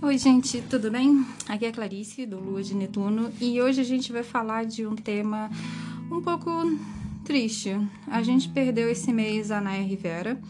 [0.00, 1.26] Oi, gente, tudo bem?
[1.48, 4.86] Aqui é a Clarice, do Lua de Netuno, e hoje a gente vai falar de
[4.86, 5.50] um tema
[6.08, 6.48] um pouco
[7.24, 7.70] triste.
[8.06, 10.40] A gente perdeu esse mês a Naya Rivera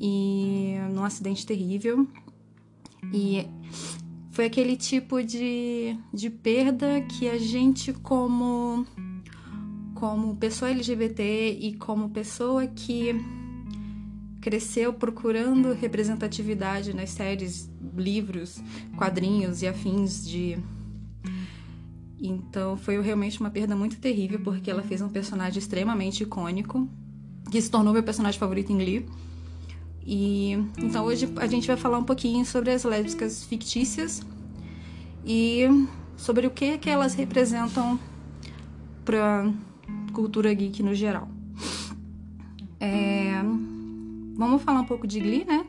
[0.00, 2.06] e num acidente terrível.
[3.12, 3.48] E
[4.30, 8.86] foi aquele tipo de, de perda que a gente, como,
[9.92, 13.12] como pessoa LGBT e como pessoa que
[14.48, 18.58] cresceu procurando representatividade nas séries, livros,
[18.96, 20.56] quadrinhos e afins de.
[22.18, 26.88] Então foi realmente uma perda muito terrível, porque ela fez um personagem extremamente icônico,
[27.50, 29.06] que se tornou meu personagem favorito em Glee.
[30.02, 34.22] E então hoje a gente vai falar um pouquinho sobre as lésbicas fictícias
[35.26, 35.66] e
[36.16, 38.00] sobre o que, que elas representam
[39.04, 39.52] para
[40.14, 41.28] cultura geek no geral.
[42.80, 43.42] É...
[44.38, 45.66] Vamos falar um pouco de Glee, né?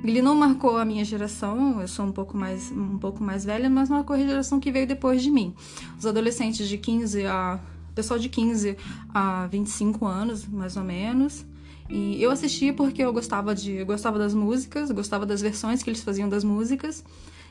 [0.00, 3.68] Glee não marcou a minha geração, eu sou um pouco mais, um pouco mais velha,
[3.68, 5.54] mas marcou a geração que veio depois de mim.
[5.98, 7.60] Os adolescentes de 15 a.
[7.94, 8.74] pessoal de 15
[9.12, 11.44] a 25 anos, mais ou menos.
[11.90, 13.72] E eu assistia porque eu gostava de.
[13.72, 17.04] Eu gostava das músicas, gostava das versões que eles faziam das músicas.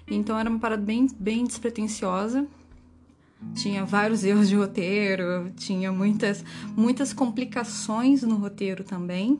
[0.09, 2.47] Então era uma parada bem, bem despretensiosa.
[3.53, 6.43] Tinha vários erros de roteiro, tinha muitas,
[6.75, 9.39] muitas complicações no roteiro também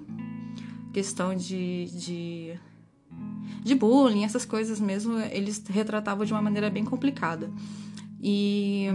[0.96, 2.60] questão de, de,
[3.62, 7.52] de bullying, essas coisas mesmo, eles retratavam de uma maneira bem complicada.
[8.24, 8.88] E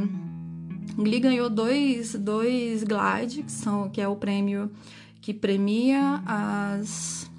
[0.97, 4.71] Glee ganhou dois, dois GLAD, que, são, que é o prêmio
[5.21, 7.31] que premia as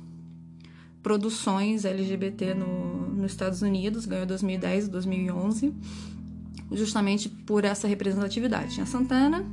[1.01, 5.73] produções LGBT no, nos Estados Unidos, ganhou 2010 e 2011,
[6.71, 8.75] justamente por essa representatividade.
[8.75, 9.43] Tinha Santana,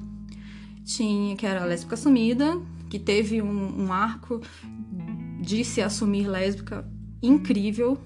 [0.85, 4.43] tinha que era a lésbica assumida, que teve um, um arco
[5.39, 6.87] de se assumir lésbica
[7.23, 7.99] incrível.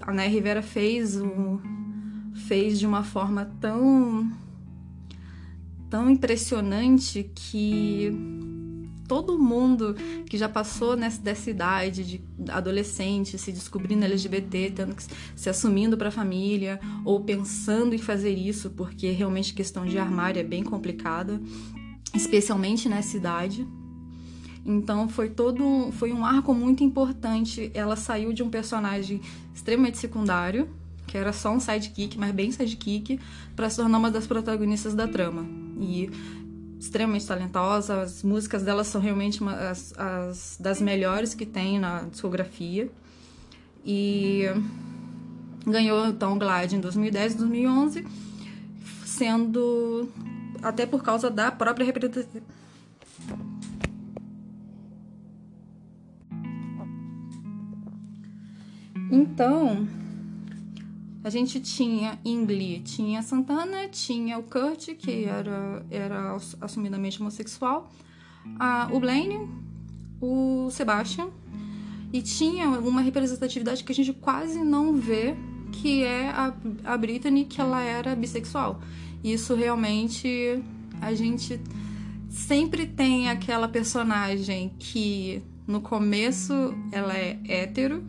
[0.00, 1.60] A Né Rivera fez o
[2.46, 4.30] fez de uma forma tão
[5.88, 8.12] tão impressionante que
[9.08, 9.94] todo mundo
[10.28, 15.04] que já passou nessa dessa idade de adolescente, se descobrindo LGBT, tendo que
[15.34, 20.40] se assumindo para a família ou pensando em fazer isso, porque realmente questão de armário
[20.40, 21.40] é bem complicada,
[22.14, 23.66] especialmente nessa idade.
[24.66, 27.70] Então foi todo foi um arco muito importante.
[27.72, 29.20] Ela saiu de um personagem
[29.54, 30.68] extremamente secundário,
[31.06, 33.20] que era só um sidekick, mas bem sidekick,
[33.54, 35.46] para se tornar uma das protagonistas da trama.
[35.80, 36.10] E
[36.80, 42.02] extremamente talentosa, as músicas dela são realmente uma, as, as das melhores que tem na
[42.02, 42.90] discografia.
[43.84, 44.46] E
[45.64, 48.06] ganhou então Glide em 2010 e 2011,
[49.04, 50.08] sendo
[50.60, 52.56] até por causa da própria representatividade
[59.10, 59.86] Então,
[61.22, 67.90] a gente tinha Glee, tinha Santana, tinha o Kurt, que era, era assumidamente homossexual,
[68.58, 69.48] a, o Blaine,
[70.20, 71.28] o Sebastian,
[72.12, 75.34] e tinha uma representatividade que a gente quase não vê,
[75.72, 78.80] que é a, a Brittany, que ela era bissexual.
[79.22, 80.62] Isso realmente
[81.00, 81.60] a gente
[82.30, 86.52] sempre tem aquela personagem que no começo
[86.92, 88.04] ela é hétero,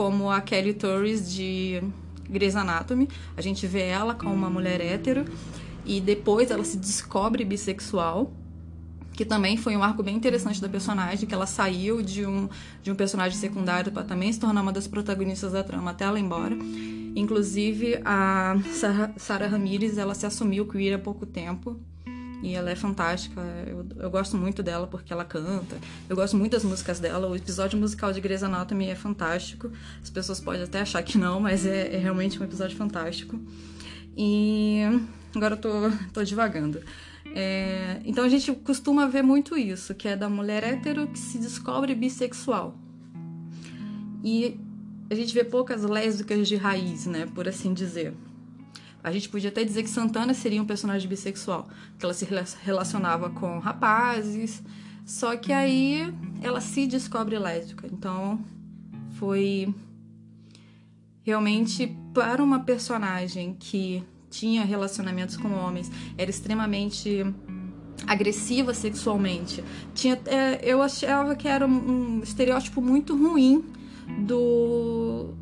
[0.00, 1.82] como a Kelly Torres de
[2.26, 3.06] Grey's Anatomy.
[3.36, 5.26] A gente vê ela como uma mulher hétero
[5.84, 8.32] e depois ela se descobre bissexual,
[9.12, 12.48] que também foi um arco bem interessante da personagem, que ela saiu de um,
[12.82, 16.18] de um personagem secundário para também se tornar uma das protagonistas da trama até ela
[16.18, 16.56] ir embora.
[17.14, 21.78] Inclusive, a Sarah, Sarah Ramirez, ela se assumiu queer há pouco tempo
[22.42, 23.40] e ela é fantástica.
[23.66, 25.76] Eu, eu gosto muito dela porque ela canta.
[26.08, 27.28] Eu gosto muito das músicas dela.
[27.28, 29.70] O episódio musical de Grey's Anatomy é fantástico.
[30.02, 33.38] As pessoas podem até achar que não, mas é, é realmente um episódio fantástico.
[34.16, 34.80] E
[35.34, 35.70] agora eu tô,
[36.12, 36.80] tô divagando.
[37.34, 41.38] É, então a gente costuma ver muito isso, que é da mulher hétero que se
[41.38, 42.76] descobre bissexual.
[44.24, 44.58] E
[45.08, 48.14] a gente vê poucas lésbicas de raiz, né, por assim dizer.
[49.02, 51.68] A gente podia até dizer que Santana seria um personagem bissexual,
[51.98, 52.26] que ela se
[52.62, 54.62] relacionava com rapazes,
[55.06, 56.12] só que aí
[56.42, 57.86] ela se descobre lésbica.
[57.86, 58.38] Então
[59.12, 59.74] foi
[61.22, 67.24] realmente para uma personagem que tinha relacionamentos com homens, era extremamente
[68.06, 69.64] agressiva sexualmente.
[69.94, 73.64] Tinha, é, eu achava que era um, um estereótipo muito ruim
[74.26, 75.34] do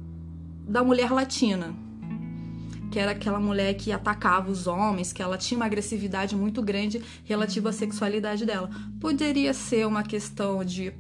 [0.67, 1.75] da mulher latina
[2.99, 7.01] que era aquela mulher que atacava os homens, que ela tinha uma agressividade muito grande
[7.25, 8.69] relativa à sexualidade dela.
[9.01, 10.93] Poderia ser uma questão de,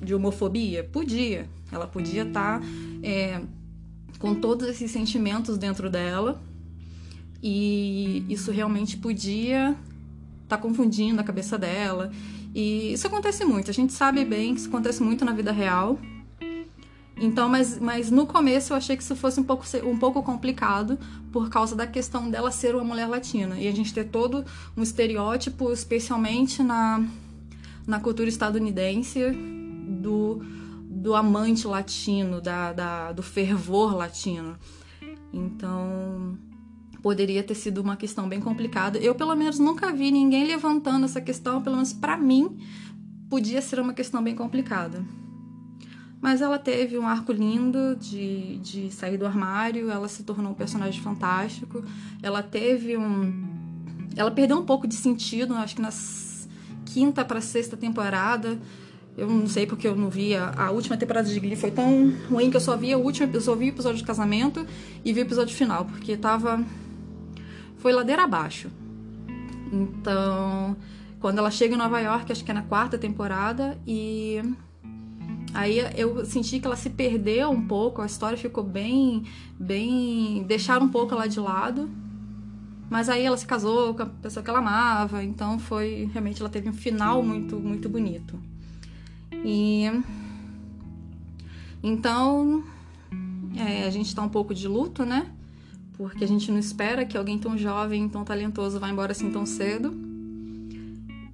[0.00, 0.84] de homofobia?
[0.84, 1.50] Podia.
[1.72, 2.66] Ela podia estar tá,
[3.02, 3.40] é,
[4.20, 6.40] com todos esses sentimentos dentro dela.
[7.42, 9.70] E isso realmente podia
[10.44, 12.12] estar tá confundindo a cabeça dela.
[12.54, 15.98] E isso acontece muito, a gente sabe bem que isso acontece muito na vida real.
[17.20, 20.98] Então, mas, mas no começo eu achei que isso fosse um pouco, um pouco complicado
[21.30, 23.60] por causa da questão dela ser uma mulher latina.
[23.60, 24.42] E a gente ter todo
[24.74, 27.04] um estereótipo, especialmente na,
[27.86, 29.20] na cultura estadunidense,
[30.00, 30.40] do,
[30.88, 34.56] do amante latino, da, da, do fervor latino.
[35.30, 36.38] Então,
[37.02, 38.98] poderia ter sido uma questão bem complicada.
[38.98, 42.58] Eu, pelo menos, nunca vi ninguém levantando essa questão, pelo menos para mim,
[43.28, 45.04] podia ser uma questão bem complicada.
[46.20, 50.54] Mas ela teve um arco lindo de, de sair do armário, ela se tornou um
[50.54, 51.82] personagem fantástico.
[52.22, 53.48] Ela teve um.
[54.14, 55.90] Ela perdeu um pouco de sentido, acho que na
[56.84, 58.58] quinta para sexta temporada.
[59.16, 60.46] Eu não sei porque eu não via.
[60.56, 63.40] A última temporada de Glee foi tão ruim que eu só via o último eu
[63.40, 64.66] só vi o episódio de casamento
[65.04, 66.62] e vi o episódio final, porque tava.
[67.78, 68.70] Foi ladeira abaixo.
[69.72, 70.76] Então,
[71.18, 74.42] quando ela chega em Nova York, acho que é na quarta temporada, e
[75.52, 79.24] Aí eu senti que ela se perdeu um pouco, a história ficou bem,
[79.58, 81.90] bem, deixaram um pouco ela de lado.
[82.88, 86.50] Mas aí ela se casou com a pessoa que ela amava, então foi realmente ela
[86.50, 88.38] teve um final muito, muito bonito.
[89.44, 89.84] E
[91.82, 92.64] então
[93.56, 95.30] é, a gente tá um pouco de luto, né?
[95.96, 99.44] Porque a gente não espera que alguém tão jovem, tão talentoso vá embora assim tão
[99.44, 99.92] cedo.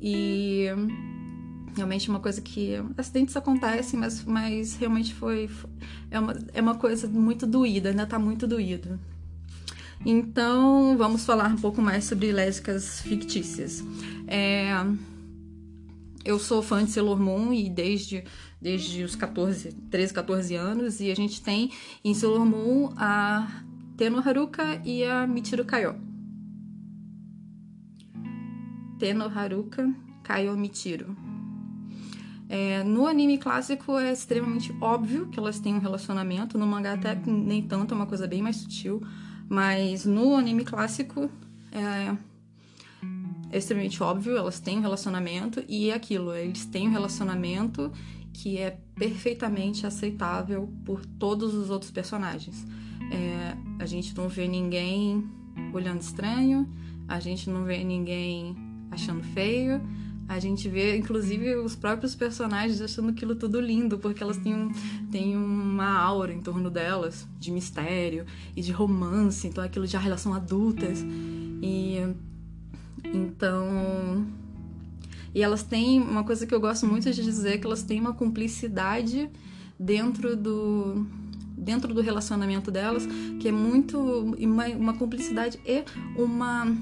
[0.01, 0.67] E
[1.77, 2.73] Realmente uma coisa que.
[2.97, 5.51] Acidentes acontecem, mas, mas realmente foi.
[6.11, 8.99] É uma, é uma coisa muito doída, ainda tá muito doído.
[10.05, 13.85] Então, vamos falar um pouco mais sobre lésbicas fictícias.
[14.27, 14.71] É,
[16.25, 18.25] eu sou fã de Sailor Moon e desde,
[18.61, 21.71] desde os 14, 13, 14 anos, e a gente tem
[22.05, 23.63] em Sailor Moon a
[23.97, 25.97] Teno Haruka e a Michiru Kaio.
[28.99, 29.93] Teno Haruka,
[30.23, 31.26] Kaio Michiru.
[32.49, 37.15] É, no anime clássico é extremamente óbvio que elas têm um relacionamento, no mangá até
[37.27, 39.03] nem tanto, é uma coisa bem mais sutil,
[39.49, 41.29] mas no anime clássico
[41.73, 42.17] é,
[43.51, 45.63] é extremamente óbvio, elas têm um relacionamento.
[45.69, 47.93] E é aquilo, eles têm um relacionamento
[48.33, 52.67] que é perfeitamente aceitável por todos os outros personagens.
[53.11, 55.25] É, a gente não vê ninguém
[55.73, 56.69] olhando estranho,
[57.09, 58.55] a gente não vê ninguém
[58.91, 59.81] achando feio,
[60.29, 64.73] a gente vê, inclusive, os próprios personagens achando aquilo tudo lindo, porque elas têm, um,
[65.11, 68.27] têm uma aura em torno delas de mistério
[68.57, 71.05] e de romance, então aquilo de relação adultas.
[71.63, 71.99] E
[73.05, 74.27] então.
[75.35, 78.15] E elas têm uma coisa que eu gosto muito de dizer, que elas têm uma
[78.15, 79.31] cumplicidade
[79.79, 81.07] dentro do
[81.57, 83.07] dentro do relacionamento delas,
[83.41, 85.85] que é muito uma, uma cumplicidade e
[86.21, 86.77] uma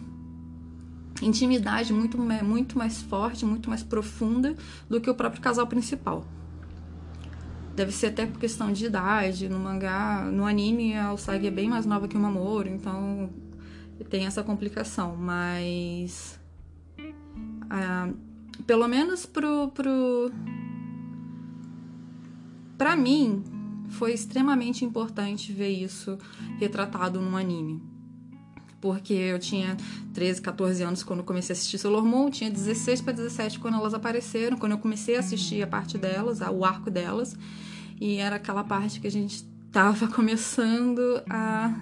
[1.22, 4.54] intimidade muito, muito mais forte, muito mais profunda
[4.88, 6.24] do que o próprio casal principal.
[7.74, 9.48] Deve ser até por questão de idade.
[9.48, 13.30] No mangá, no anime, a Usagi é bem mais nova que o Mamoru, então
[14.08, 15.16] tem essa complicação.
[15.16, 16.38] Mas.
[17.68, 18.10] Ah,
[18.66, 20.30] pelo menos pro, pro.
[22.78, 23.42] Pra mim,
[23.88, 26.16] foi extremamente importante ver isso
[26.58, 27.93] retratado num anime
[28.84, 29.78] porque eu tinha
[30.12, 33.94] 13, 14 anos quando comecei a assistir Sailor Moon, tinha 16 para 17 quando elas
[33.94, 37.34] apareceram, quando eu comecei a assistir a parte delas, o arco delas,
[37.98, 41.00] e era aquela parte que a gente estava começando
[41.30, 41.74] a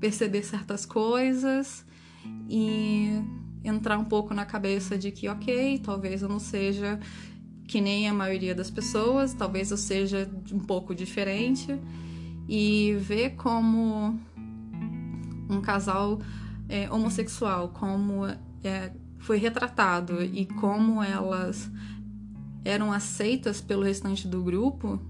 [0.00, 1.84] perceber certas coisas
[2.48, 3.20] e
[3.62, 6.98] entrar um pouco na cabeça de que, ok, talvez eu não seja
[7.68, 11.78] que nem a maioria das pessoas, talvez eu seja um pouco diferente
[12.48, 14.18] e ver como
[15.50, 16.20] um casal
[16.68, 18.24] é, homossexual, como
[18.62, 21.70] é, foi retratado e como elas
[22.64, 25.00] eram aceitas pelo restante do grupo,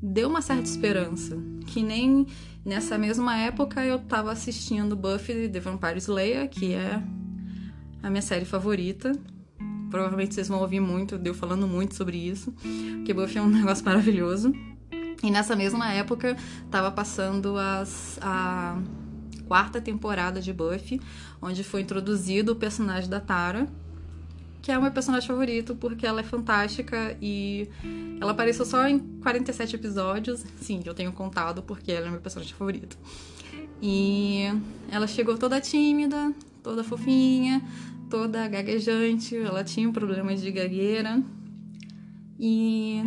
[0.00, 1.36] deu uma certa esperança.
[1.66, 2.26] Que nem
[2.64, 7.02] nessa mesma época eu estava assistindo Buffy The Vampire Slayer, que é
[8.02, 9.12] a minha série favorita.
[9.90, 12.52] Provavelmente vocês vão ouvir muito, deu falando muito sobre isso,
[12.96, 14.52] porque Buffy é um negócio maravilhoso.
[15.22, 18.76] E nessa mesma época estava passando as, a
[19.42, 21.00] quarta temporada de Buffy,
[21.40, 23.68] onde foi introduzido o personagem da Tara,
[24.62, 27.68] que é o meu personagem favorito porque ela é fantástica e
[28.20, 30.44] ela apareceu só em 47 episódios.
[30.60, 32.96] Sim, eu tenho contado porque ela é meu personagem favorito.
[33.82, 34.44] E
[34.88, 36.32] ela chegou toda tímida,
[36.62, 37.60] toda fofinha,
[38.08, 41.20] toda gaguejante, ela tinha um problema de gagueira.
[42.38, 43.02] E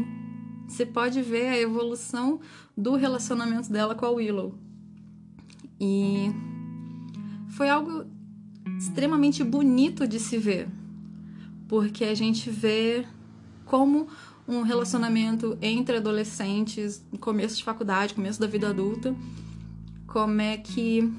[0.68, 2.42] você pode ver a evolução
[2.76, 4.65] do relacionamento dela com a Willow.
[5.80, 6.32] E
[7.50, 8.06] foi algo
[8.78, 10.68] extremamente bonito de se ver,
[11.68, 13.06] porque a gente vê
[13.66, 14.08] como
[14.48, 19.16] um relacionamento entre adolescentes, começo de faculdade, começo da vida adulta,
[20.06, 21.12] como é que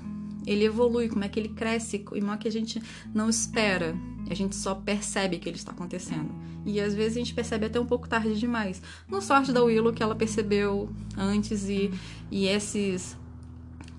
[0.47, 2.81] ele evolui, como é que ele cresce, como é que a gente
[3.13, 3.97] não espera,
[4.31, 6.33] a gente só percebe que ele está acontecendo.
[6.65, 8.83] E às vezes a gente percebe até um pouco tarde demais.
[9.09, 11.91] No sorte da Willow que ela percebeu antes e,
[12.31, 13.17] e esses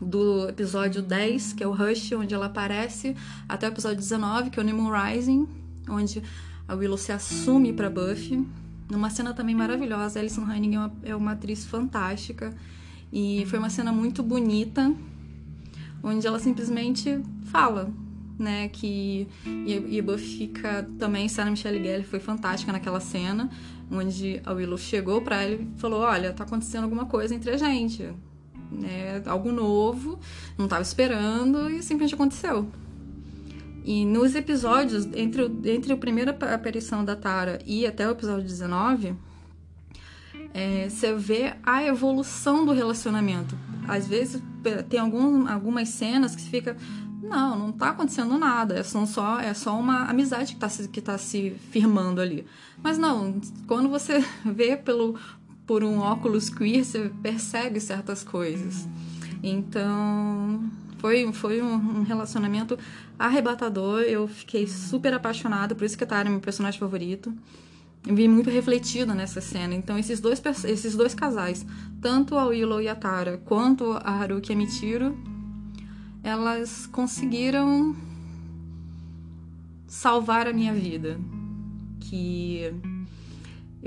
[0.01, 3.15] do episódio 10, que é o Rush, onde ela aparece,
[3.47, 5.47] até o episódio 19, que é o Nemo Rising,
[5.89, 6.21] onde
[6.67, 8.45] a Willow se assume para Buffy.
[8.89, 10.19] Numa cena também maravilhosa.
[10.19, 12.53] Alison Hanning é uma, é uma atriz fantástica.
[13.11, 14.93] E foi uma cena muito bonita,
[16.03, 17.89] onde ela simplesmente fala,
[18.37, 23.49] né, que e, e Buffy fica também Sarah Michelle Gellar foi fantástica naquela cena,
[23.89, 27.57] onde a Willow chegou para ela e falou: "Olha, tá acontecendo alguma coisa entre a
[27.57, 28.13] gente"
[28.71, 30.19] né, algo novo,
[30.57, 32.67] não estava esperando e simplesmente aconteceu.
[33.83, 39.15] E nos episódios, entre, entre a primeira aparição da Tara e até o episódio 19,
[40.53, 43.57] é, você vê a evolução do relacionamento.
[43.87, 44.41] Às vezes
[44.89, 46.75] tem algum, algumas cenas que fica.
[47.23, 48.77] Não, não tá acontecendo nada.
[48.77, 52.45] É só, é só uma amizade que tá, que tá se firmando ali.
[52.83, 55.17] Mas não, quando você vê pelo,
[55.67, 58.87] por um óculos queer, você percebe certas coisas.
[59.43, 60.61] Então,
[60.97, 62.79] foi, foi um, relacionamento
[63.19, 64.01] arrebatador.
[64.01, 67.33] Eu fiquei super apaixonada, por isso que a Tara é meu personagem favorito.
[68.07, 69.75] Eu vi muito refletido nessa cena.
[69.75, 71.65] Então, esses dois, esses dois casais,
[72.01, 75.17] tanto a Willow e a Tara, quanto a Haruki e a Michiro,
[76.23, 77.93] elas conseguiram
[79.85, 81.19] salvar a minha vida.
[81.99, 82.73] Que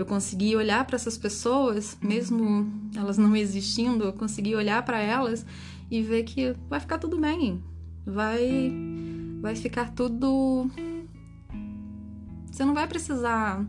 [0.00, 5.45] eu consegui olhar para essas pessoas, mesmo elas não existindo, eu consegui olhar para elas
[5.90, 7.62] e ver que vai ficar tudo bem.
[8.07, 8.73] Vai
[9.42, 10.71] vai ficar tudo
[12.50, 13.66] Você não vai precisar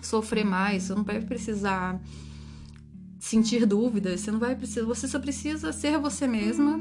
[0.00, 2.00] sofrer mais, você não vai precisar
[3.18, 6.80] sentir dúvidas, você não vai precisar, você só precisa ser você mesma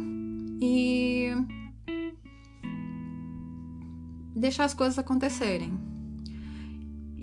[0.62, 1.32] e
[4.34, 5.95] deixar as coisas acontecerem.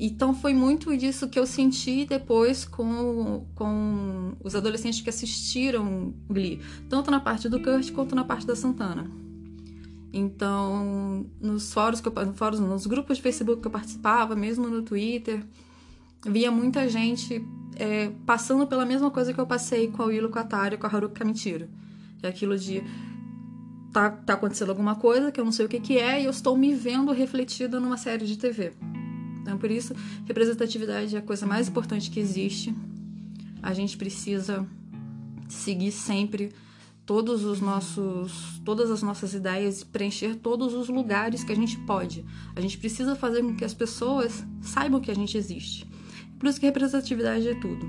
[0.05, 6.61] Então foi muito disso que eu senti depois com, com os adolescentes que assistiram Glee,
[6.89, 9.09] tanto na parte do Kurt quanto na parte da Santana.
[10.13, 14.83] Então, nos fóruns, que eu, fóruns nos grupos de Facebook que eu participava, mesmo no
[14.83, 15.47] Twitter,
[16.27, 17.41] via muita gente
[17.77, 20.85] é, passando pela mesma coisa que eu passei com a Willow, com a Tara, com
[20.85, 21.25] a Haruka.
[21.33, 21.69] Que
[22.25, 22.83] é aquilo de
[23.93, 26.31] tá, tá acontecendo alguma coisa que eu não sei o que, que é e eu
[26.33, 28.73] estou me vendo refletida numa série de TV.
[29.43, 29.95] Então, por isso,
[30.25, 32.75] representatividade é a coisa mais importante que existe.
[33.61, 34.67] A gente precisa
[35.49, 36.53] seguir sempre
[37.05, 41.77] todos os nossos, todas as nossas ideias e preencher todos os lugares que a gente
[41.79, 42.25] pode.
[42.55, 45.87] A gente precisa fazer com que as pessoas saibam que a gente existe.
[46.39, 47.87] Por isso que representatividade é tudo.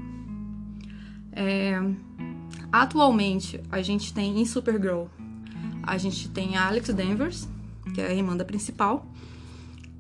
[1.31, 1.79] É,
[2.72, 5.05] atualmente, a gente tem em Supergirl,
[5.83, 7.48] a gente tem a Alex Danvers,
[7.93, 9.12] que é a irmã da principal,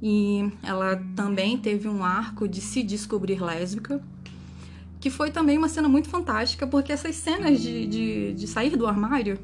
[0.05, 4.03] e ela também teve um arco de se descobrir lésbica,
[4.99, 8.85] que foi também uma cena muito fantástica, porque essas cenas de, de, de sair do
[8.85, 9.39] armário,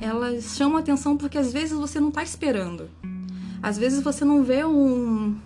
[0.00, 2.88] elas chamam atenção porque às vezes você não está esperando.
[3.62, 5.36] Às vezes você não vê um,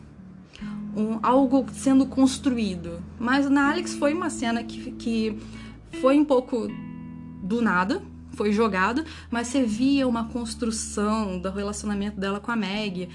[0.97, 3.03] um, algo sendo construído.
[3.19, 5.37] Mas na Alex foi uma cena que, que
[6.01, 6.69] foi um pouco
[7.43, 8.01] do nada,
[8.35, 13.09] foi jogada, mas você via uma construção do relacionamento dela com a Meg,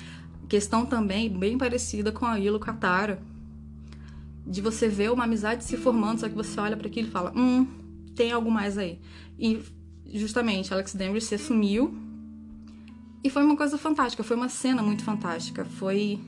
[0.49, 3.21] Questão também bem parecida com a Ilo Katara.
[4.47, 7.31] De você ver uma amizade se formando, só que você olha para aquilo e fala:
[7.35, 7.67] hum,
[8.15, 8.99] tem algo mais aí.
[9.37, 9.61] E
[10.11, 11.95] justamente Alex Danvers se assumiu.
[13.23, 15.63] E foi uma coisa fantástica, foi uma cena muito fantástica.
[15.63, 16.19] Foi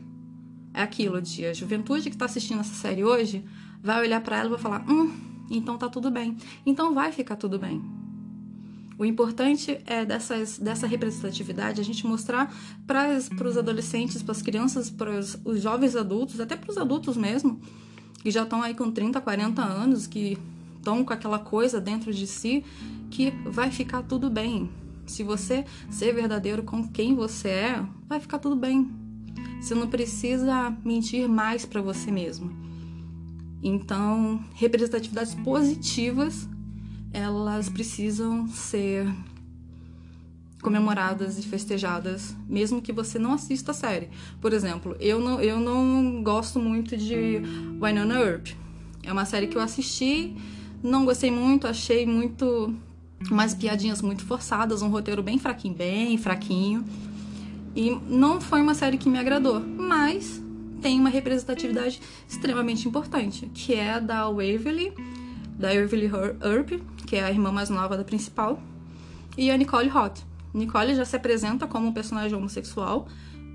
[0.72, 3.44] é aquilo de a juventude que tá assistindo essa série hoje
[3.82, 5.12] vai olhar para ela e vai falar: "Hum,
[5.50, 6.38] então tá tudo bem.
[6.64, 8.01] Então vai ficar tudo bem".
[8.98, 12.54] O importante é dessas, dessa representatividade a gente mostrar
[12.86, 17.60] para os adolescentes, para as crianças, para os jovens adultos, até para os adultos mesmo,
[18.22, 20.38] que já estão aí com 30, 40 anos, que
[20.78, 22.64] estão com aquela coisa dentro de si,
[23.10, 24.70] que vai ficar tudo bem.
[25.06, 28.90] Se você ser verdadeiro com quem você é, vai ficar tudo bem.
[29.60, 32.52] Você não precisa mentir mais para você mesmo.
[33.64, 36.48] Então, representatividades positivas
[37.14, 39.08] elas precisam ser
[40.62, 44.10] comemoradas e festejadas, mesmo que você não assista a série.
[44.40, 47.42] Por exemplo, eu não, eu não gosto muito de
[47.82, 48.48] Winona Earp.
[49.04, 50.36] É uma série que eu assisti,
[50.84, 52.76] não gostei muito, achei muito
[53.30, 56.86] umas piadinhas muito forçadas, um roteiro bem fraquinho, bem fraquinho.
[57.76, 60.42] E não foi uma série que me agradou, mas
[60.82, 64.94] tem uma representatividade extremamente importante, que é a da Waverly,
[65.58, 66.12] da Waverly
[66.44, 68.58] Earp, que é a irmã mais nova da principal,
[69.38, 70.26] e a Nicole Hot.
[70.54, 73.06] Nicole já se apresenta como um personagem homossexual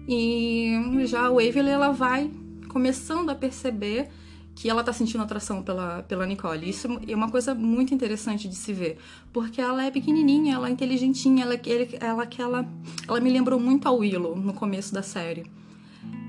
[0.06, 0.74] e
[1.06, 2.30] já a Waverly ela vai
[2.68, 4.10] começando a perceber
[4.54, 6.68] que ela tá sentindo atração pela, pela Nicole.
[6.68, 8.98] Isso é uma coisa muito interessante de se ver,
[9.32, 12.68] porque ela é pequenininha, ela é inteligentinha, ela, ela, ela,
[13.08, 15.50] ela me lembrou muito a Willow no começo da série.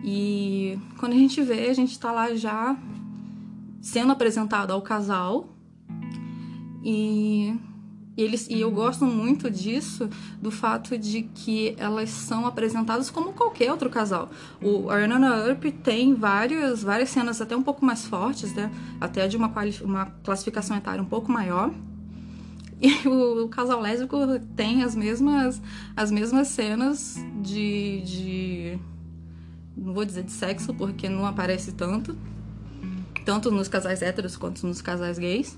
[0.01, 2.77] E quando a gente vê, a gente tá lá já
[3.81, 5.56] sendo apresentado ao casal
[6.89, 7.53] e
[8.15, 10.09] eles, e eu gosto muito disso,
[10.41, 14.29] do fato de que elas são apresentadas como qualquer outro casal.
[14.61, 18.71] O Arnana Earp tem vários, várias cenas até um pouco mais fortes, né?
[19.01, 21.73] até de uma, uma classificação etária um pouco maior.
[22.79, 24.17] E o, o, casal lésbico
[24.55, 25.59] tem as mesmas,
[25.95, 28.79] as mesmas cenas de, de.
[29.75, 32.15] Não vou dizer de sexo, porque não aparece tanto.
[33.25, 35.57] Tanto nos casais héteros quanto nos casais gays.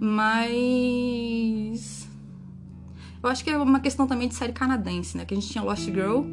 [0.00, 1.88] Mas.
[3.22, 5.24] Eu acho que é uma questão também de série canadense, né?
[5.24, 6.24] Que a gente tinha Lost Girl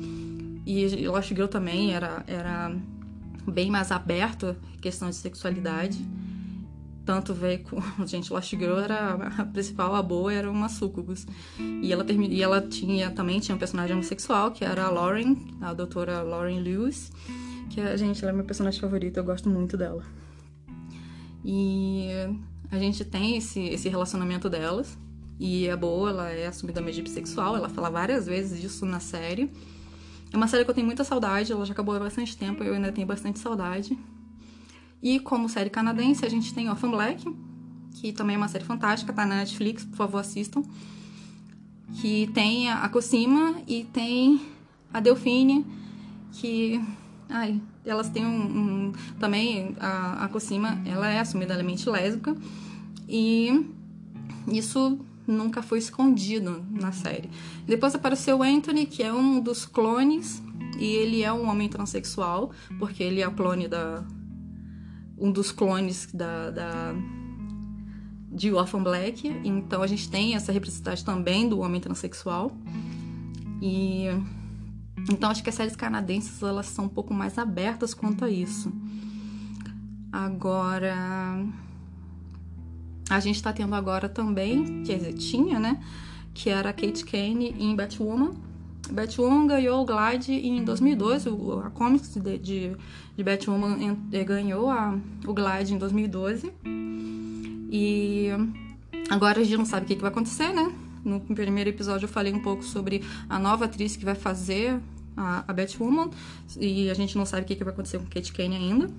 [0.66, 2.76] e Lost Girl também era, era
[3.48, 6.04] bem mais aberto questão de sexualidade.
[7.06, 7.80] Tanto veio com.
[8.06, 11.28] Gente, Lost Girl era a principal, a boa era uma sucubus.
[11.60, 12.24] E ela, term...
[12.24, 16.60] e ela tinha também tinha um personagem homossexual, que era a Lauren, a doutora Lauren
[16.62, 17.12] Lewis.
[17.70, 20.04] Que a gente, ela é meu personagem favorito, eu gosto muito dela.
[21.44, 22.10] E
[22.72, 24.98] a gente tem esse, esse relacionamento delas.
[25.40, 29.52] E é boa, ela é assumidamente bissexual, ela fala várias vezes disso na série.
[30.32, 32.74] É uma série que eu tenho muita saudade, ela já acabou há bastante tempo, eu
[32.74, 33.98] ainda tenho bastante saudade.
[35.04, 37.24] E como série canadense, a gente tem Orphan Black,
[37.96, 40.64] que também é uma série fantástica, tá na Netflix, por favor assistam.
[42.02, 44.42] Que tem a Cosima e tem
[44.92, 45.66] a Delfine,
[46.32, 46.82] que.
[47.30, 48.90] Ai, elas têm um.
[48.90, 52.36] um também a, a Cosima, ela é assumidamente lésbica.
[53.08, 53.70] E
[54.48, 57.30] isso nunca foi escondido na série.
[57.66, 60.42] Depois apareceu o Anthony, que é um dos clones,
[60.78, 64.04] e ele é um homem transexual, porque ele é o clone da.
[65.18, 66.52] um dos clones da.
[66.52, 66.96] da
[68.32, 69.28] de Orphan Black.
[69.46, 72.52] Então a gente tem essa representação também do homem transexual.
[73.62, 74.08] E.
[75.12, 78.72] Então acho que as séries canadenses elas são um pouco mais abertas quanto a isso.
[80.12, 80.96] Agora
[83.10, 85.80] a gente está tendo agora também, quer dizer, tinha, né?
[86.34, 88.34] Que era a Kate Kane em Batwoman.
[88.92, 91.30] Batwoman ganhou o Glide em 2012,
[91.64, 92.78] a Comics de, de,
[93.16, 96.52] de Batwoman eh, ganhou a, o Glide em 2012.
[97.72, 98.30] E
[99.10, 100.72] agora a gente não sabe o que, que vai acontecer, né?
[101.04, 104.80] No primeiro episódio eu falei um pouco sobre a nova atriz que vai fazer
[105.16, 106.10] a, a Batwoman.
[106.60, 108.90] E a gente não sabe o que, que vai acontecer com Kate Kane ainda.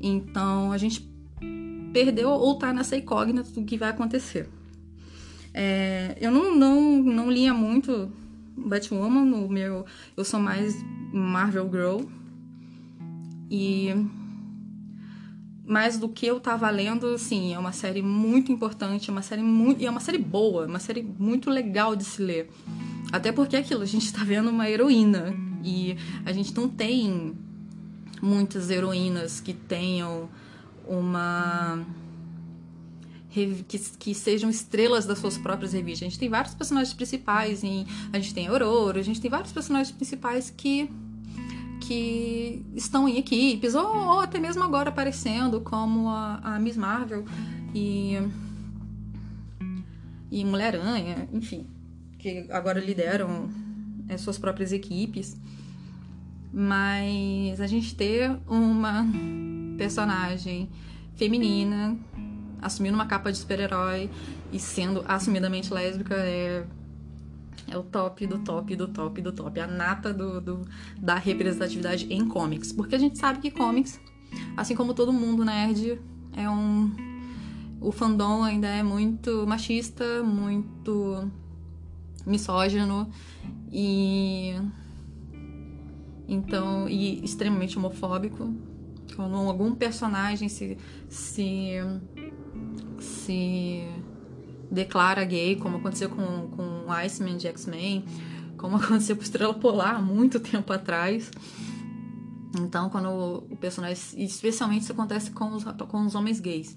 [0.00, 1.08] Então a gente
[1.92, 4.48] perdeu ou tá nessa incógnita do que vai acontecer.
[5.54, 8.10] É, eu não, não, não lia muito
[8.56, 9.84] Batwoman, no meu,
[10.16, 10.74] eu sou mais
[11.12, 12.00] Marvel Girl.
[13.50, 13.90] E
[15.64, 19.42] mais do que eu tava lendo, sim, é uma série muito importante, é uma série
[19.42, 22.50] muito, e é uma série boa, uma série muito legal de se ler.
[23.12, 25.36] Até porque é aquilo, a gente tá vendo uma heroína.
[25.62, 27.36] E a gente não tem
[28.20, 30.28] muitas heroínas que tenham
[30.86, 31.84] uma
[33.30, 33.64] que,
[33.98, 36.06] que, sejam estrelas das suas próprias revistas.
[36.06, 39.52] A gente tem vários personagens principais, em, a gente tem Aurora, a gente tem vários
[39.52, 40.90] personagens principais que
[41.80, 47.24] que estão em equipes, ou, ou até mesmo agora aparecendo, como a, a Miss Marvel
[47.74, 48.18] e,
[50.30, 51.66] e Mulher-Aranha, enfim,
[52.22, 53.50] que agora lideram
[54.08, 55.36] as suas próprias equipes.
[56.52, 59.04] Mas a gente ter uma
[59.76, 60.70] personagem
[61.16, 61.98] feminina
[62.60, 64.08] assumindo uma capa de super-herói
[64.52, 66.64] e sendo assumidamente lésbica é
[67.68, 70.60] é o top do top do top do top, a nata do, do,
[70.98, 72.72] da representatividade em comics.
[72.72, 73.98] Porque a gente sabe que comics,
[74.56, 75.98] assim como todo mundo nerd,
[76.36, 76.90] é um.
[77.80, 81.30] O fandom ainda é muito machista, muito
[82.26, 83.10] misógino
[83.70, 84.54] e.
[86.28, 86.88] Então.
[86.88, 88.54] e extremamente homofóbico.
[89.14, 91.72] Quando algum personagem se, se,
[92.98, 93.86] se
[94.70, 98.06] declara gay, como aconteceu com, com Iceman de X-Men,
[98.56, 101.30] como aconteceu com Estrela Polar muito tempo atrás.
[102.58, 103.96] Então, quando o personagem.
[104.16, 106.76] Especialmente isso acontece com os, com os homens gays.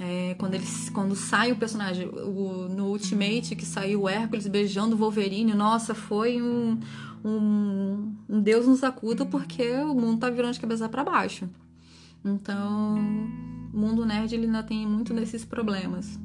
[0.00, 4.94] É, quando, eles, quando sai o personagem, o, no Ultimate, que saiu o Hércules beijando
[4.94, 6.78] o Wolverine, nossa, foi um,
[7.24, 11.48] um, um Deus nos acuda porque o mundo tá virando de cabeça para baixo.
[12.24, 12.96] Então,
[13.74, 16.18] o mundo nerd ele ainda tem muito desses problemas.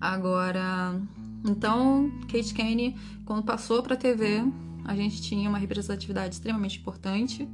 [0.00, 1.00] Agora,
[1.44, 4.44] então, Kate Kane, quando passou pra TV,
[4.84, 7.48] a gente tinha uma representatividade extremamente importante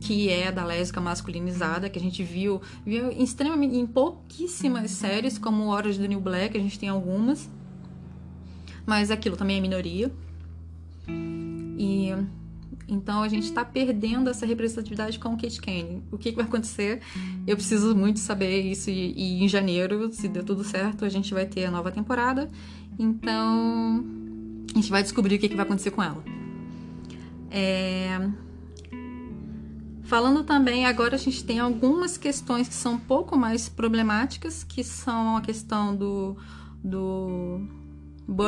[0.00, 5.38] que é da lésbica masculinizada, que a gente viu, viu em, extremamente, em pouquíssimas séries,
[5.38, 7.48] como Horas do New Black, a gente tem algumas,
[8.86, 10.10] mas aquilo também é minoria.
[11.78, 12.10] E
[12.88, 16.02] então a gente está perdendo essa representatividade com o Kate Kane.
[16.10, 17.00] O que, que, vai acontecer?
[17.46, 21.32] Eu preciso muito saber isso e, e, em janeiro, se der tudo certo, a gente
[21.32, 22.50] vai ter a nova temporada.
[22.98, 24.04] Então
[24.72, 26.22] a gente vai descobrir o que, que vai acontecer com ela.
[27.50, 28.28] É...
[30.10, 34.82] Falando também, agora a gente tem algumas questões que são um pouco mais problemáticas, que
[34.82, 36.36] são a questão do,
[36.82, 37.60] do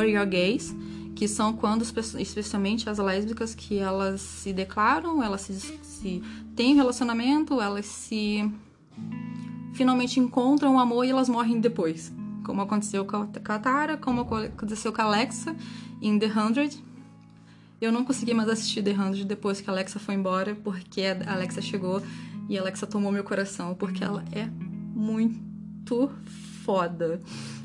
[0.02, 0.74] Your Gays,
[1.14, 6.20] que são quando, especialmente as lésbicas, que elas se declaram, elas se, se
[6.56, 8.52] têm relacionamento, elas se
[9.72, 12.12] finalmente encontram o amor e elas morrem depois.
[12.44, 15.54] Como aconteceu com a Tara, como aconteceu com a Alexa
[16.00, 16.91] em The Hundred
[17.82, 21.32] eu não consegui mais assistir The Hundred depois que a Alexa foi embora, porque a
[21.32, 22.00] Alexa chegou
[22.48, 24.46] e a Alexa tomou meu coração, porque ela é
[24.94, 26.08] muito
[26.64, 27.20] foda.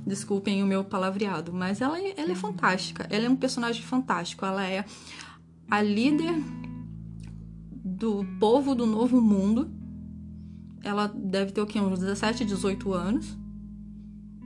[0.08, 3.06] Desculpem o meu palavreado, mas ela, é, ela é fantástica.
[3.12, 4.44] Ela é um personagem fantástico.
[4.44, 4.86] Ela é
[5.70, 6.34] a líder
[7.72, 9.70] do povo do novo mundo.
[10.84, 11.80] Ela deve ter o quê?
[11.80, 13.38] Uns 17, 18 anos.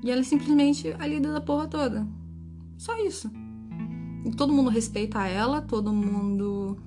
[0.04, 2.06] E ela é simplesmente a líder da porra toda.
[2.78, 3.32] Só isso
[4.38, 6.78] todo mundo respeita ela, todo mundo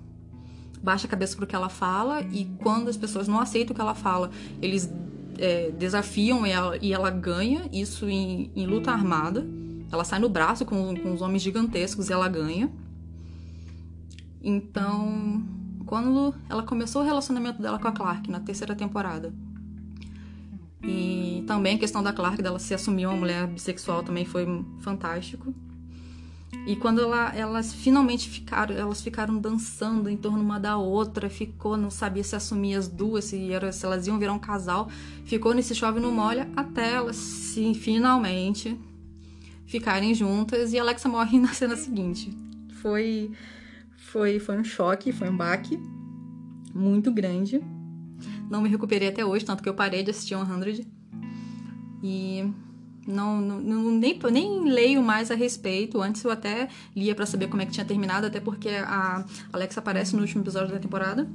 [0.83, 3.81] baixa a cabeça pro que ela fala e quando as pessoas não aceitam o que
[3.81, 4.93] ela fala, eles
[5.39, 9.47] é, desafiam ela e ela ganha isso em, em, luta armada.
[9.91, 12.71] Ela sai no braço com, com os homens gigantescos e ela ganha.
[14.43, 15.43] Então,
[15.87, 19.33] quando ela começou o relacionamento dela com a Clark na terceira temporada,
[20.83, 24.47] e também a questão da Clark dela se assumir uma mulher bissexual também foi
[24.81, 25.55] fantástico.
[26.67, 31.77] E quando ela, elas finalmente ficaram, elas ficaram dançando em torno uma da outra, ficou,
[31.77, 34.89] não sabia se assumir as duas, se, era, se elas iam virar um casal,
[35.25, 38.79] ficou nesse chove no molha até elas se finalmente
[39.67, 42.31] ficarem juntas e Alexa morre na cena seguinte.
[42.81, 43.31] Foi
[43.97, 45.79] foi foi um choque, foi um baque
[46.75, 47.61] muito grande.
[48.51, 50.87] Não me recuperei até hoje, tanto que eu parei de assistir 100.
[52.03, 52.53] E
[53.07, 56.01] não, não, nem, nem leio mais a respeito.
[56.01, 59.81] Antes eu até lia para saber como é que tinha terminado, até porque a Alexa
[59.81, 61.29] aparece no último episódio da temporada.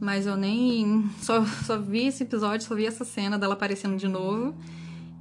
[0.00, 1.08] Mas eu nem.
[1.20, 4.54] Só, só vi esse episódio, só vi essa cena dela aparecendo de novo.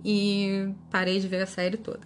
[0.03, 2.01] E parei de ver a série toda.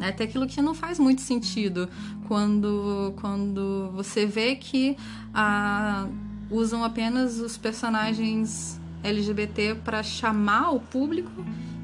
[0.00, 1.88] É até aquilo que não faz muito sentido
[2.26, 4.96] quando, quando você vê que
[5.32, 6.08] a,
[6.50, 11.30] usam apenas os personagens LGBT para chamar o público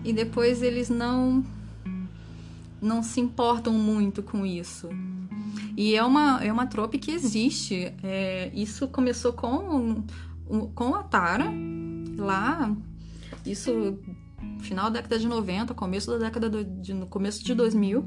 [0.04, 1.44] e depois eles não
[2.80, 4.88] não se importam muito com isso.
[5.76, 7.92] E é uma, é uma trope que existe.
[8.02, 10.04] É, isso começou com,
[10.74, 11.52] com a Tara,
[12.16, 12.74] lá,
[13.44, 13.98] isso
[14.60, 18.04] final da década de 90, começo da década do, de, no começo de 2000,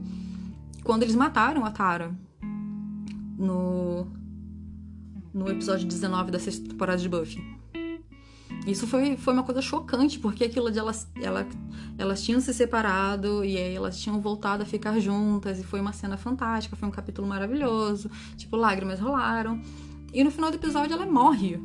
[0.84, 2.16] quando eles mataram a Tara
[3.38, 4.08] no,
[5.34, 7.61] no episódio 19 da sexta temporada de Buffy.
[8.66, 11.48] Isso foi, foi uma coisa chocante, porque aquilo de elas, ela,
[11.98, 15.94] elas tinham se separado e aí elas tinham voltado a ficar juntas, e foi uma
[15.94, 19.60] cena fantástica, foi um capítulo maravilhoso, tipo, lágrimas rolaram.
[20.14, 21.60] E no final do episódio ela morre.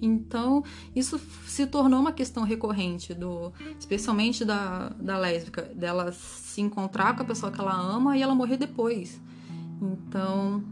[0.00, 0.62] Então,
[0.94, 7.22] isso se tornou uma questão recorrente, do especialmente da, da lésbica, dela se encontrar com
[7.22, 9.20] a pessoa que ela ama e ela morrer depois.
[9.80, 10.62] Então,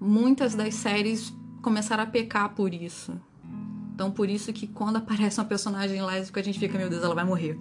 [0.00, 1.32] muitas das séries
[1.66, 3.12] começaram a pecar por isso.
[3.92, 7.12] Então, por isso que quando aparece uma personagem lésbica, a gente fica, meu Deus, ela
[7.14, 7.58] vai morrer.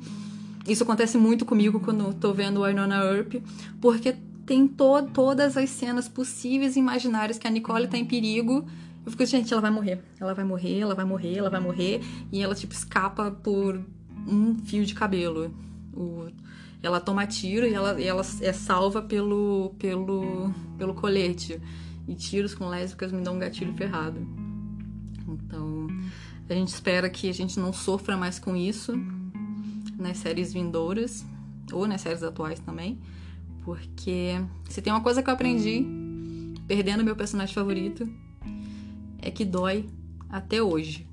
[0.68, 3.34] Isso acontece muito comigo quando tô vendo Winona Earp,
[3.82, 4.15] porque
[4.46, 8.63] tem to todas as cenas possíveis e imaginárias que a Nicole tá em perigo.
[9.04, 10.04] Eu fico, gente, ela vai morrer.
[10.20, 12.02] Ela vai morrer, ela vai morrer, ela vai morrer.
[12.32, 13.84] E ela, tipo, escapa por
[14.28, 15.52] um fio de cabelo.
[15.91, 16.28] O...
[16.84, 21.60] Ela toma tiro e ela, e ela é salva pelo, pelo, pelo colete.
[22.08, 24.20] E tiros com lésbicas me dão um gatilho ferrado.
[25.28, 25.88] Então,
[26.48, 28.94] a gente espera que a gente não sofra mais com isso
[29.98, 31.26] nas séries vindouras
[31.72, 33.00] ou nas séries atuais também,
[33.63, 34.34] porque
[34.70, 35.86] se tem uma coisa que eu aprendi
[36.68, 38.08] perdendo meu personagem favorito
[39.20, 39.89] é que dói
[40.30, 41.08] até hoje.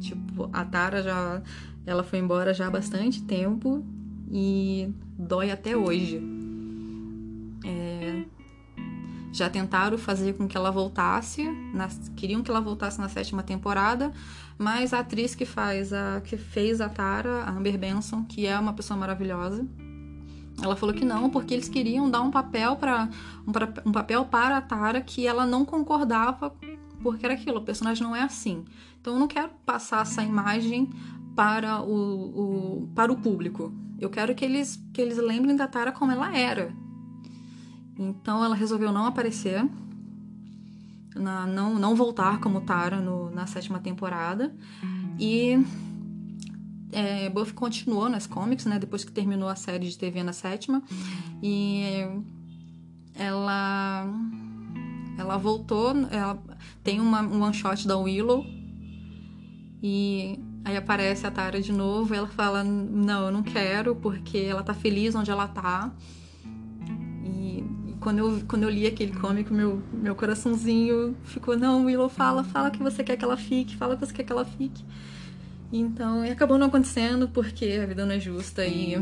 [0.00, 1.42] Tipo, a Tara já
[1.84, 3.84] ela foi embora já há bastante tempo
[4.30, 6.22] e dói até hoje.
[7.64, 7.91] É,
[9.32, 11.42] já tentaram fazer com que ela voltasse,
[11.72, 14.12] na, queriam que ela voltasse na sétima temporada,
[14.58, 18.58] mas a atriz que faz a que fez a Tara, a Amber Benson, que é
[18.58, 19.66] uma pessoa maravilhosa,
[20.60, 23.08] ela falou que não, porque eles queriam dar um papel para
[23.46, 26.54] um, um papel para a Tara que ela não concordava,
[27.02, 28.64] porque era aquilo, o personagem não é assim.
[29.00, 30.90] Então eu não quero passar essa imagem
[31.34, 33.72] para o, o, para o público.
[33.98, 36.72] Eu quero que eles, que eles lembrem da Tara como ela era.
[37.98, 39.64] Então ela resolveu não aparecer,
[41.14, 44.54] na, não, não voltar como Tara no, na sétima temporada.
[45.18, 45.64] E
[46.90, 48.78] é, Buffy continuou nas comics, né?
[48.78, 50.82] Depois que terminou a série de TV na sétima.
[51.42, 51.82] E
[53.14, 54.06] ela
[55.18, 56.42] ela voltou, ela
[56.82, 58.44] tem uma, um one shot da Willow
[59.82, 64.38] e Aí aparece a Tara de novo e ela fala: Não, eu não quero, porque
[64.38, 65.92] ela tá feliz onde ela tá.
[68.02, 72.70] Quando, eu, quando eu li aquele cômico, meu, meu coraçãozinho ficou: Não, Willow, fala, fala
[72.70, 74.84] que você quer que ela fique, fala que você quer que ela fique.
[75.72, 78.96] Então, e acabou não acontecendo porque a vida não é justa e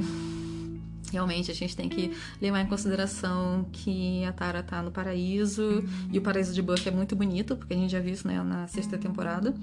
[1.10, 6.18] realmente a gente tem que levar em consideração que a Tara tá no paraíso e
[6.18, 8.68] o paraíso de Buffy é muito bonito, porque a gente já viu isso né, na
[8.68, 9.54] sexta temporada.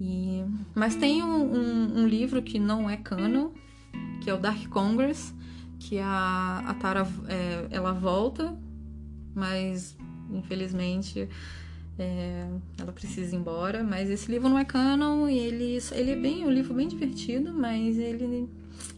[0.00, 0.44] E...
[0.74, 3.50] Mas tem um, um, um, livro que não é canon,
[4.20, 5.34] que é o Dark Congress,
[5.82, 8.56] que a, a Tara é, ela volta,
[9.34, 9.96] mas
[10.30, 11.28] infelizmente
[11.98, 12.46] é,
[12.78, 13.82] ela precisa ir embora.
[13.82, 17.52] Mas esse livro não é canon e ele, ele é bem um livro bem divertido,
[17.52, 18.48] mas ele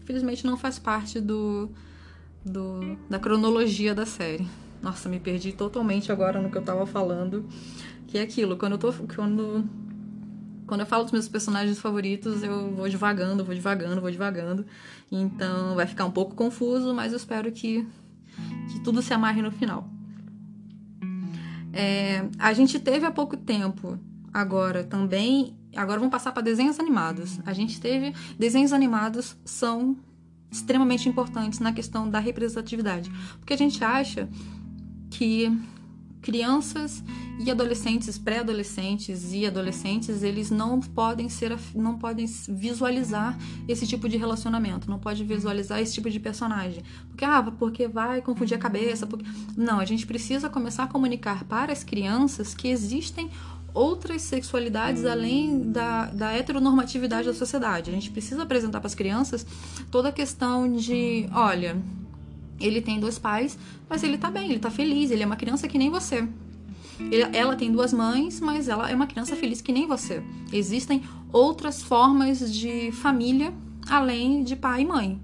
[0.01, 1.69] infelizmente não faz parte do,
[2.45, 4.47] do da cronologia da série.
[4.81, 7.45] Nossa, me perdi totalmente agora no que eu tava falando.
[8.07, 8.93] Que é aquilo, quando eu tô.
[9.15, 9.67] Quando
[10.67, 14.65] quando eu falo dos meus personagens favoritos, eu vou devagando, vou devagando, vou devagando.
[15.11, 17.87] Então vai ficar um pouco confuso, mas eu espero que,
[18.71, 19.89] que tudo se amarre no final.
[21.71, 23.99] É, a gente teve há pouco tempo,
[24.33, 25.55] agora também.
[25.75, 27.39] Agora vamos passar para desenhos animados.
[27.45, 28.13] A gente teve.
[28.39, 29.97] Desenhos animados são
[30.49, 33.11] extremamente importantes na questão da representatividade.
[33.39, 34.29] Porque a gente acha
[35.09, 35.51] que
[36.25, 37.03] crianças
[37.37, 44.17] e adolescentes, pré-adolescentes e adolescentes, eles não podem ser não podem visualizar esse tipo de
[44.17, 46.83] relacionamento, não pode visualizar esse tipo de personagem.
[47.09, 49.23] Porque ah, porque vai confundir a cabeça, porque
[49.55, 53.29] não, a gente precisa começar a comunicar para as crianças que existem
[53.71, 57.91] outras sexualidades além da, da heteronormatividade da sociedade.
[57.91, 59.45] A gente precisa apresentar para as crianças
[59.91, 61.77] toda a questão de, olha,
[62.59, 63.57] ele tem dois pais,
[63.89, 66.27] mas ele tá bem, ele tá feliz, ele é uma criança que nem você.
[66.99, 70.23] Ele, ela tem duas mães, mas ela é uma criança feliz que nem você.
[70.51, 73.53] Existem outras formas de família
[73.89, 75.21] além de pai e mãe.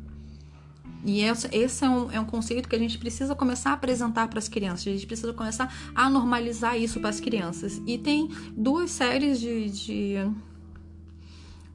[1.04, 4.38] E esse é um, é um conceito que a gente precisa começar a apresentar para
[4.38, 4.88] as crianças.
[4.88, 7.82] A gente precisa começar a normalizar isso para as crianças.
[7.88, 10.14] E tem duas séries de, de,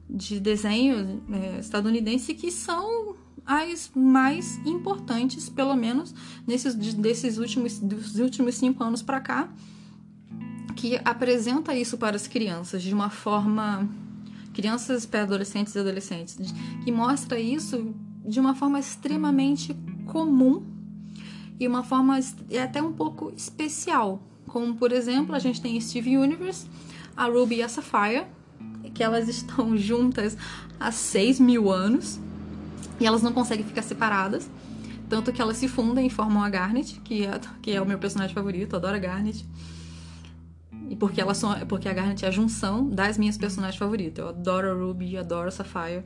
[0.09, 6.13] de desenho é, estadunidense que são as mais importantes, pelo menos
[6.45, 9.49] nesses desses últimos, dos últimos cinco anos para cá,
[10.75, 13.89] que apresenta isso para as crianças de uma forma
[14.53, 16.37] crianças, pré-adolescentes e adolescentes,
[16.83, 17.93] que mostra isso
[18.25, 19.75] de uma forma extremamente
[20.07, 20.65] comum
[21.59, 22.19] e uma forma
[22.63, 24.21] até um pouco especial.
[24.47, 26.67] Como, por exemplo, a gente tem Steve Universe,
[27.15, 28.25] a Ruby e a Sapphire,
[28.93, 30.37] que elas estão juntas
[30.79, 32.19] há 6 mil anos
[32.99, 34.49] e elas não conseguem ficar separadas.
[35.09, 37.97] Tanto que elas se fundem e formam a Garnet, que é, que é o meu
[37.97, 39.45] personagem favorito, eu adoro a Garnet.
[40.89, 44.23] E porque elas são, porque a Garnet é a junção das minhas personagens favoritas.
[44.23, 46.03] Eu adoro a Ruby, adoro a Sapphire.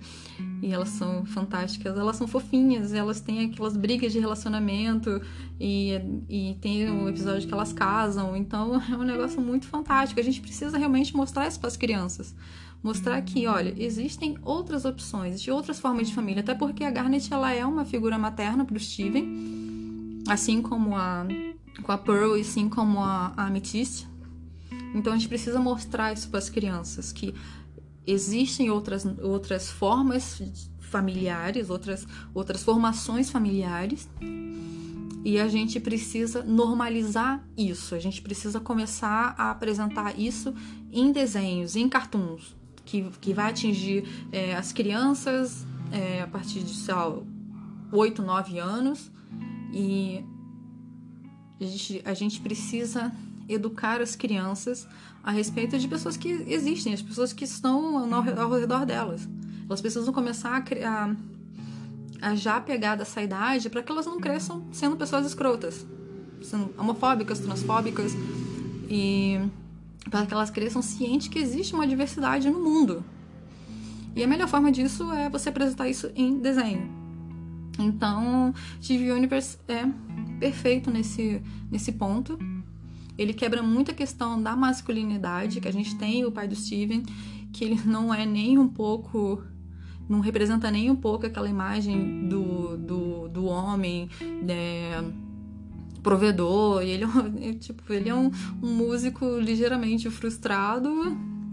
[0.62, 5.22] E elas são fantásticas, elas são fofinhas, elas têm aquelas brigas de relacionamento
[5.60, 5.94] e,
[6.28, 8.36] e tem o um episódio que elas casam.
[8.36, 10.20] Então é um negócio muito fantástico.
[10.20, 12.36] A gente precisa realmente mostrar isso para as crianças
[12.84, 17.32] mostrar que, olha, existem outras opções, de outras formas de família, até porque a Garnet
[17.32, 21.26] ela é uma figura materna para o Steven, assim como a
[21.84, 24.06] com a Pearl e assim como a, a Amethyst.
[24.94, 27.34] Então a gente precisa mostrar isso para as crianças que
[28.06, 30.42] existem outras outras formas
[30.80, 34.10] familiares, outras outras formações familiares.
[35.24, 37.94] E a gente precisa normalizar isso.
[37.94, 40.54] A gente precisa começar a apresentar isso
[40.92, 46.74] em desenhos, em cartoons, que, que vai atingir é, as crianças é, a partir de,
[46.74, 47.18] sei lá,
[47.92, 49.12] 8, 9 anos.
[49.74, 50.24] E
[51.60, 53.12] a gente, a gente precisa
[53.48, 54.88] educar as crianças
[55.24, 59.28] a respeito de pessoas que existem, as pessoas que estão ao, redor delas.
[59.68, 61.16] Elas precisam começar a
[62.22, 65.86] a já pegar dessa idade para que elas não cresçam sendo pessoas escrotas,
[66.44, 68.14] sendo homofóbicas, transfóbicas
[68.88, 69.40] e
[70.10, 73.04] para que elas cresçam cientes que existe uma diversidade no mundo.
[74.16, 76.90] E a melhor forma disso é você apresentar isso em desenho.
[77.80, 78.54] Então,
[78.86, 79.86] TV Universe é
[80.40, 82.38] perfeito nesse, nesse ponto.
[83.18, 87.04] Ele quebra muito a questão da masculinidade, que a gente tem o pai do Steven,
[87.54, 89.44] que ele não é nem um pouco
[90.10, 94.10] não representa nem um pouco aquela imagem do, do, do homem
[94.44, 95.02] né,
[96.02, 96.84] provedor.
[96.84, 97.06] E ele,
[97.42, 100.90] é, tipo, ele é um, um músico ligeiramente frustrado,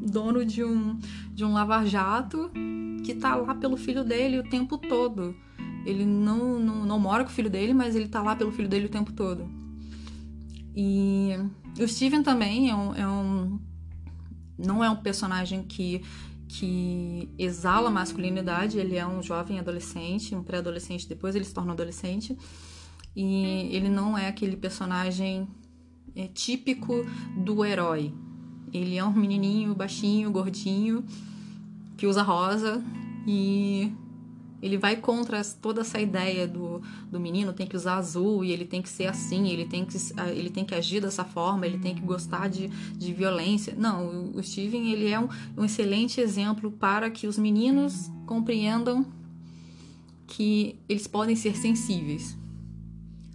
[0.01, 0.99] dono de um,
[1.33, 2.51] de um lava-jato,
[3.05, 5.35] que tá lá pelo filho dele o tempo todo.
[5.85, 8.69] Ele não, não, não mora com o filho dele, mas ele tá lá pelo filho
[8.69, 9.49] dele o tempo todo.
[10.77, 11.31] E
[11.81, 13.61] o Steven também é um, é um
[14.59, 16.03] não é um personagem que
[16.49, 18.79] que exala masculinidade.
[18.79, 22.37] Ele é um jovem adolescente, um pré-adolescente, depois ele se torna adolescente.
[23.15, 25.49] E ele não é aquele personagem
[26.15, 27.05] é, típico
[27.37, 28.13] do herói.
[28.73, 31.05] Ele é um menininho baixinho, gordinho,
[31.97, 32.83] que usa rosa
[33.27, 33.93] e
[34.61, 38.65] ele vai contra toda essa ideia do, do menino tem que usar azul e ele
[38.65, 39.97] tem que ser assim, ele tem que,
[40.35, 43.75] ele tem que agir dessa forma, ele tem que gostar de, de violência.
[43.77, 49.07] Não, o Steven ele é um, um excelente exemplo para que os meninos compreendam
[50.27, 52.37] que eles podem ser sensíveis.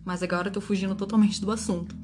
[0.05, 1.95] Mas agora eu tô fugindo totalmente do assunto.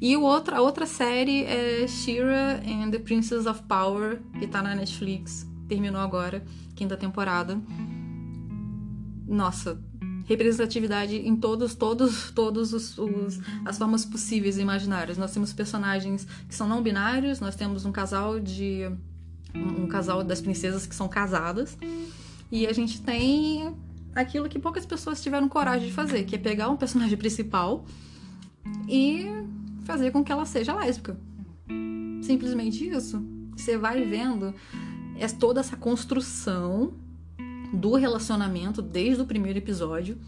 [0.00, 4.62] E o outro, a outra série é Shira and the Princess of Power, que tá
[4.62, 5.46] na Netflix.
[5.68, 7.60] Terminou agora, quinta temporada
[9.26, 9.80] nossa,
[10.26, 15.18] representatividade em todos, todos, todos os, os, as formas possíveis e imaginárias.
[15.18, 18.88] Nós temos personagens que são não binários, nós temos um casal de
[19.54, 21.76] um, um casal das princesas que são casadas
[22.50, 23.74] e a gente tem
[24.16, 27.84] aquilo que poucas pessoas tiveram coragem de fazer, que é pegar um personagem principal
[28.88, 29.26] e
[29.84, 31.16] fazer com que ela seja lésbica.
[32.22, 33.22] Simplesmente isso.
[33.54, 34.54] Você vai vendo
[35.18, 36.94] é toda essa construção
[37.72, 40.18] do relacionamento desde o primeiro episódio.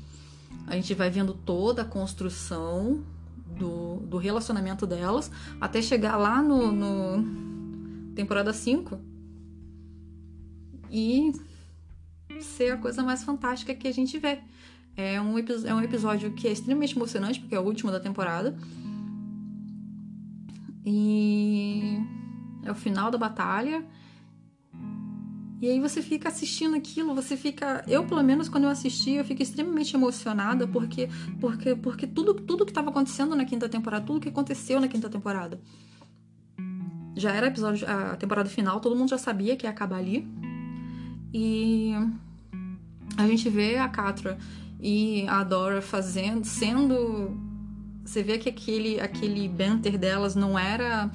[0.67, 3.05] A gente vai vendo toda a construção
[3.59, 8.99] do, do relacionamento delas até chegar lá no, no temporada 5
[10.91, 11.33] e
[12.43, 14.39] ser a coisa mais fantástica que a gente vê.
[14.97, 18.57] É um, é um episódio que é extremamente emocionante, porque é o último da temporada.
[20.85, 21.99] E
[22.65, 23.85] é o final da batalha.
[25.61, 29.25] E aí você fica assistindo aquilo, você fica, eu pelo menos quando eu assisti, eu
[29.25, 31.09] fico extremamente emocionada porque
[31.41, 35.09] porque porque tudo tudo que estava acontecendo na quinta temporada, tudo que aconteceu na quinta
[35.09, 35.61] temporada.
[37.17, 40.27] Já era episódio a temporada final, todo mundo já sabia que ia acabar ali.
[41.35, 41.93] E
[43.19, 44.39] a gente vê a Catra
[44.81, 47.37] e a Dora fazendo, sendo
[48.05, 51.11] você vê que aquele aquele banter delas não era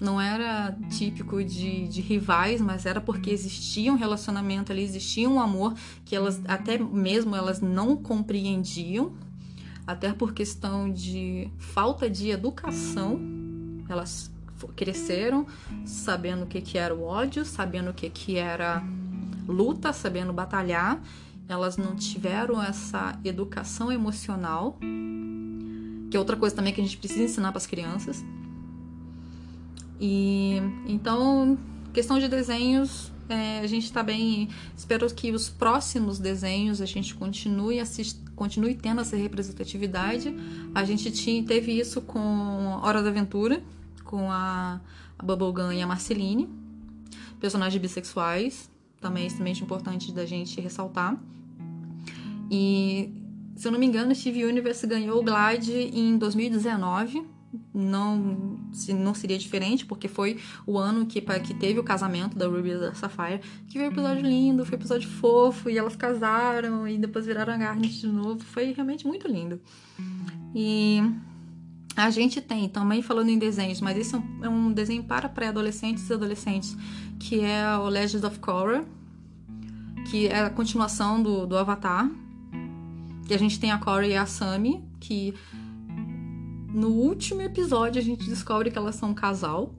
[0.00, 5.38] não era típico de, de rivais, mas era porque existia um relacionamento ali, existia um
[5.38, 9.12] amor que elas até mesmo elas não compreendiam,
[9.86, 13.20] até por questão de falta de educação,
[13.88, 14.32] elas
[14.74, 15.46] cresceram
[15.84, 18.82] sabendo o que, que era o ódio, sabendo o que, que era
[19.46, 21.00] luta, sabendo batalhar.
[21.48, 24.78] Elas não tiveram essa educação emocional,
[26.10, 28.24] que é outra coisa também que a gente precisa ensinar para as crianças.
[30.00, 31.58] E então,
[31.92, 34.48] questão de desenhos, é, a gente está bem.
[34.76, 40.34] Espero que os próximos desenhos a gente continue assist, continue tendo essa representatividade.
[40.74, 43.62] A gente tinha, teve isso com Hora da Aventura,
[44.04, 44.80] com a,
[45.18, 46.48] a Bubblegum e a Marceline,
[47.40, 48.70] personagens bissexuais,
[49.02, 51.20] também é extremamente importante da gente ressaltar.
[52.50, 53.12] E
[53.56, 57.32] se eu não me engano, Steve Universe ganhou o Glide em 2019
[57.74, 62.70] não, não seria diferente, porque foi o ano que, que teve o casamento da Ruby
[62.70, 66.86] e da Sapphire, que foi um episódio lindo, foi um episódio fofo, e elas casaram
[66.88, 68.40] e depois viraram a Garnet de novo.
[68.40, 69.60] Foi realmente muito lindo.
[70.54, 71.02] E
[71.94, 75.28] a gente tem, também falando em desenhos, mas esse é um, é um desenho para
[75.28, 76.76] pré-adolescentes e adolescentes,
[77.22, 78.84] que é o Legends of Korra,
[80.10, 82.10] que é a continuação do, do Avatar.
[83.26, 85.32] Que a gente tem a Korra e a Sami, que
[86.74, 89.72] no último episódio, a gente descobre que elas são um casal.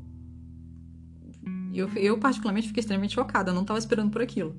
[1.74, 3.52] Eu, eu particularmente, fiquei extremamente chocada.
[3.52, 4.56] Não estava esperando por aquilo.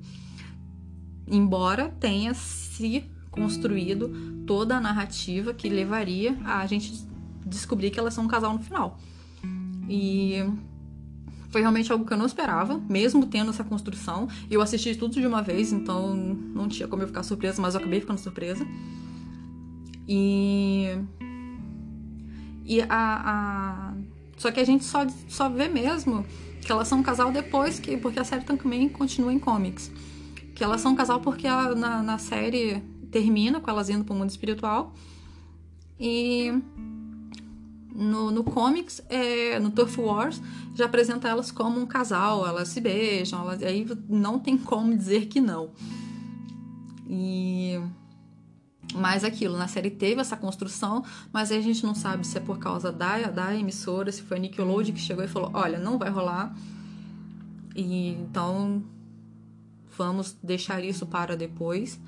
[1.27, 6.93] Embora tenha se construído toda a narrativa que levaria a gente
[7.45, 8.99] descobrir que elas são um casal no final.
[9.89, 10.35] E
[11.55, 14.27] Foi realmente algo que eu não esperava, mesmo tendo essa construção.
[14.51, 17.79] Eu assisti tudo de uma vez, então não tinha como eu ficar surpresa, mas eu
[17.79, 18.67] acabei ficando surpresa.
[20.05, 20.97] E.
[22.65, 22.87] E a.
[22.89, 23.93] a...
[24.35, 26.25] Só que a gente só, só vê mesmo
[26.59, 27.95] que elas são um casal depois que.
[27.95, 29.89] Porque a série também continua em comics.
[30.53, 34.29] Que elas são um casal porque na, na série termina com elas indo pro mundo
[34.29, 34.93] espiritual.
[35.97, 36.51] E
[37.95, 40.41] no, no comics, é, no Turf Wars,
[40.75, 45.27] já apresenta elas como um casal, elas se beijam, elas, aí não tem como dizer
[45.27, 45.71] que não.
[47.07, 47.79] E
[48.93, 52.41] mais aquilo, na série teve essa construção, mas aí a gente não sabe se é
[52.41, 55.97] por causa da, da emissora, se foi a Nickelodeon que chegou e falou: olha, não
[55.97, 56.55] vai rolar.
[57.75, 58.83] E então
[59.97, 61.99] vamos deixar isso para depois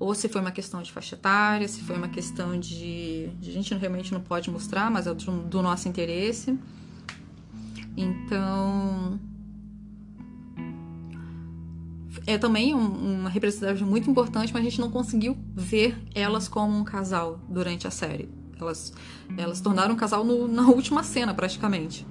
[0.00, 3.74] ou se foi uma questão de faixa etária, se foi uma questão de, a gente
[3.74, 6.58] realmente não pode mostrar, mas é do, do nosso interesse.
[7.94, 9.20] Então,
[12.26, 16.74] é também um, uma representatividade muito importante, mas a gente não conseguiu ver elas como
[16.78, 18.30] um casal durante a série.
[18.58, 18.94] Elas,
[19.36, 22.06] elas tornaram um casal no, na última cena, praticamente.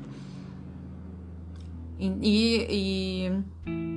[1.97, 3.88] E, e, e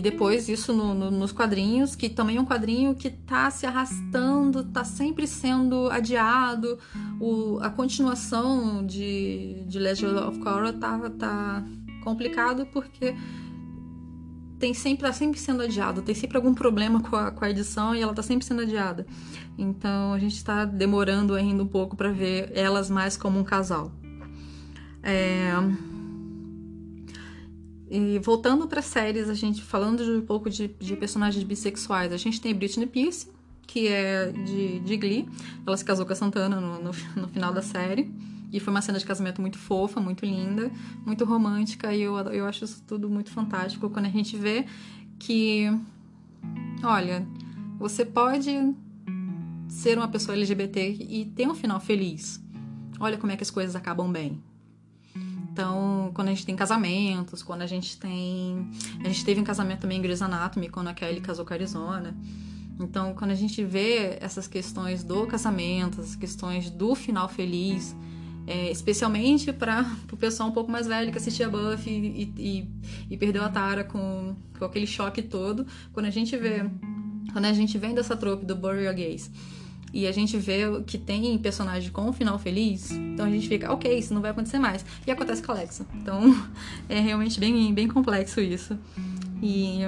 [0.00, 4.64] depois isso no, no, nos quadrinhos, que também é um quadrinho que tá se arrastando,
[4.64, 6.78] tá sempre sendo adiado.
[7.20, 11.64] O, a continuação de, de Legend of Korra tá, tá
[12.02, 13.14] complicado porque
[14.58, 17.94] tem sempre, tá sempre sendo adiado, tem sempre algum problema com a, com a edição
[17.94, 19.06] e ela tá sempre sendo adiada.
[19.56, 23.92] Então a gente tá demorando ainda um pouco para ver elas mais como um casal.
[25.02, 25.52] É
[27.88, 32.16] e voltando para séries, a gente falando de um pouco de, de, personagens bissexuais, a
[32.16, 33.28] gente tem Britney Pierce,
[33.66, 35.28] que é de, de Glee.
[35.64, 38.10] Ela se casou com a Santana no, no, no, final da série.
[38.52, 40.70] E foi uma cena de casamento muito fofa, muito linda,
[41.04, 41.92] muito romântica.
[41.94, 44.66] E eu, eu acho isso tudo muito fantástico quando a gente vê
[45.18, 45.66] que,
[46.82, 47.26] olha,
[47.78, 48.74] você pode
[49.68, 52.42] ser uma pessoa LGBT e ter um final feliz.
[52.98, 54.42] Olha como é que as coisas acabam bem.
[55.56, 58.68] Então, quando a gente tem casamentos, quando a gente tem.
[59.02, 61.56] A gente teve um casamento também em Grey's Anatomy, quando a Kelly casou com a
[61.56, 62.14] Arizona.
[62.78, 67.96] Então, quando a gente vê essas questões do casamento, essas questões do final feliz,
[68.46, 72.68] é, especialmente para o pessoal um pouco mais velho que assistia Buffy e, e,
[73.08, 76.70] e, perdeu a tara com, com aquele choque todo, quando a gente vê.
[77.32, 79.30] Quando a gente vem dessa trope do Your Gays
[79.92, 83.72] e a gente vê que tem personagem com um final feliz, então a gente fica,
[83.72, 84.84] ok, isso não vai acontecer mais.
[85.06, 85.86] E acontece com a Alexa.
[85.94, 86.20] Então
[86.88, 88.78] é realmente bem, bem complexo isso.
[89.42, 89.80] E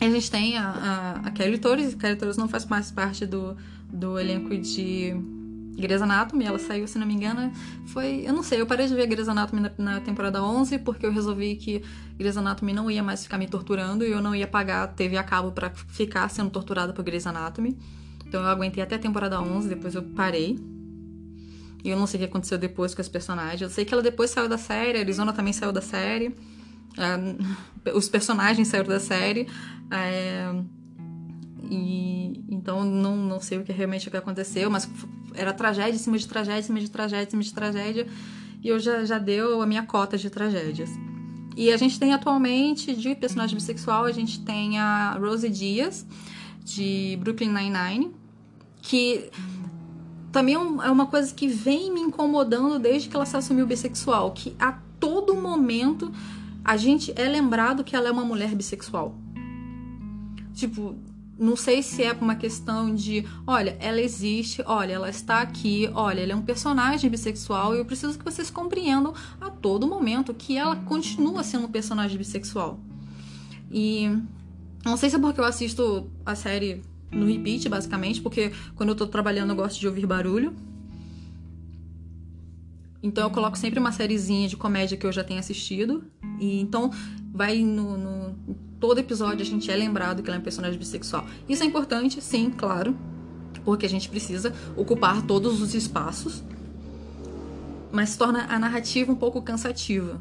[0.00, 3.26] a gente tem a, a, a Kelly Torres, a Kelly Torres não faz mais parte
[3.26, 3.56] do,
[3.92, 5.14] do elenco de
[5.76, 7.52] Grey's Anatomy, ela saiu, se não me engano,
[7.86, 8.22] foi...
[8.26, 11.12] Eu não sei, eu parei de ver Grey's Anatomy na, na, temporada 11 porque eu
[11.12, 11.82] resolvi que
[12.16, 15.22] Grey's Anatomy não ia mais ficar me torturando e eu não ia pagar TV a
[15.22, 17.78] cabo para ficar sendo torturada por Grey's Anatomy.
[18.32, 20.58] Então eu aguentei até a temporada 11, depois eu parei.
[21.84, 23.60] E eu não sei o que aconteceu depois com as personagens.
[23.60, 26.34] Eu sei que ela depois saiu da série, a Arizona também saiu da série.
[26.96, 29.46] É, os personagens saíram da série.
[29.90, 30.50] É,
[31.70, 34.88] e então não, não sei o que realmente o que aconteceu, mas
[35.34, 38.06] era tragédia em cima de tragédia, em cima de tragédia, em cima de tragédia.
[38.62, 40.88] E eu já, já deu a minha cota de tragédias.
[41.54, 46.06] E a gente tem atualmente, de personagem bissexual, a gente tem a Rosie Dias,
[46.64, 48.21] de Brooklyn Nine-Nine,
[48.82, 49.30] que
[50.32, 54.32] também é, é uma coisa que vem me incomodando desde que ela se assumiu bissexual,
[54.32, 56.12] que a todo momento
[56.64, 59.14] a gente é lembrado que ela é uma mulher bissexual.
[60.52, 60.96] Tipo,
[61.38, 66.20] não sei se é uma questão de, olha, ela existe, olha, ela está aqui, olha,
[66.20, 70.56] ela é um personagem bissexual e eu preciso que vocês compreendam a todo momento que
[70.56, 72.78] ela continua sendo um personagem bissexual.
[73.70, 74.08] E
[74.84, 76.82] não sei se é porque eu assisto a série
[77.12, 80.54] no repeat, basicamente, porque quando eu tô trabalhando eu gosto de ouvir barulho.
[83.02, 86.04] Então eu coloco sempre uma sériezinha de comédia que eu já tenho assistido.
[86.40, 86.90] E então
[87.32, 88.36] vai no, no,
[88.82, 91.24] Todo episódio a gente é lembrado que ela é um personagem bissexual.
[91.48, 92.96] Isso é importante, sim, claro.
[93.64, 96.42] Porque a gente precisa ocupar todos os espaços.
[97.92, 100.20] Mas se torna a narrativa um pouco cansativa.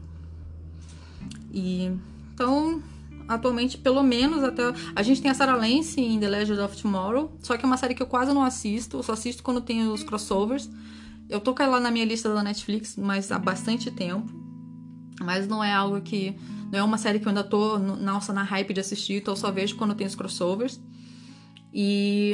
[1.52, 1.92] E
[2.36, 2.84] então
[3.28, 4.64] atualmente, pelo menos até.
[4.96, 7.78] A gente tem a Sarah Lance em The Legend of Tomorrow, só que é uma
[7.78, 10.70] série que eu quase não assisto, eu só assisto quando tem os crossovers.
[11.30, 14.30] Eu tô ela na minha lista da Netflix, mas há bastante tempo.
[15.22, 16.36] Mas não é algo que.
[16.72, 19.38] Não é uma série que eu ainda tô nossa, na hype de assistir, então eu
[19.38, 20.80] só vejo quando tem os crossovers.
[21.74, 22.34] E.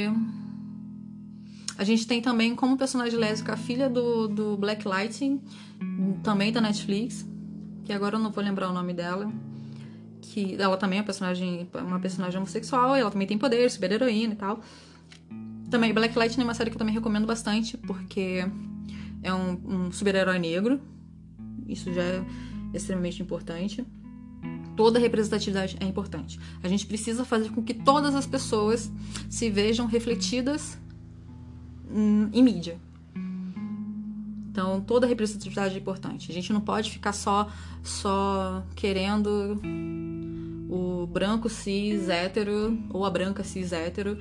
[1.78, 5.40] A gente tem também como personagem lésbica a filha do, do Black Lightning,
[6.24, 7.24] também da Netflix.
[7.86, 9.32] que agora eu não vou lembrar o nome dela.
[10.30, 14.34] Que ela também é uma personagem, uma personagem homossexual, ela também tem poder, super heroína
[14.34, 14.61] e tal.
[15.69, 18.45] Também Black Lightning é uma série que eu também recomendo bastante, porque
[19.23, 20.80] é um, um super-herói negro.
[21.67, 22.23] Isso já é
[22.73, 23.86] extremamente importante.
[24.75, 26.39] Toda representatividade é importante.
[26.61, 28.91] A gente precisa fazer com que todas as pessoas
[29.30, 30.78] se vejam refletidas
[31.91, 32.80] em, em mídia.
[34.58, 36.32] Então, toda representatividade é importante.
[36.32, 37.47] A gente não pode ficar só,
[37.84, 39.62] só querendo
[40.68, 44.18] o branco cis hétero ou a branca cis hétero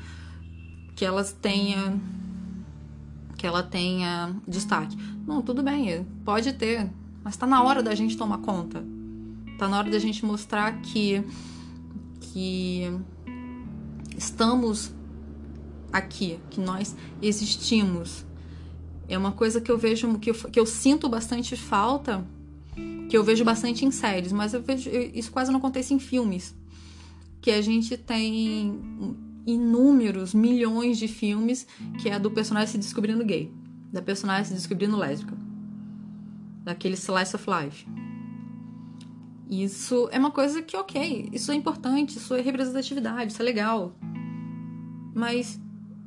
[0.95, 1.99] que elas tenha
[3.39, 4.95] que ela tenha destaque.
[5.26, 6.87] Não, tudo bem, pode ter,
[7.24, 8.84] mas tá na hora da gente tomar conta.
[9.59, 11.24] Tá na hora da gente mostrar que
[12.20, 12.82] que
[14.14, 14.93] estamos
[15.91, 18.26] aqui, que nós existimos.
[19.09, 22.26] É uma coisa que eu vejo que eu, que eu sinto bastante falta,
[23.09, 26.54] que eu vejo bastante em séries, mas eu vejo isso quase não acontece em filmes.
[27.40, 28.80] Que a gente tem
[29.46, 31.66] inúmeros, milhões de filmes
[32.00, 33.52] que é do personagem se descobrindo gay,
[33.92, 35.36] da personagem se descobrindo lésbica,
[36.64, 37.86] daquele slice of life.
[39.48, 43.94] Isso é uma coisa que, ok, isso é importante, isso é representatividade, isso é legal.
[45.14, 45.61] Mas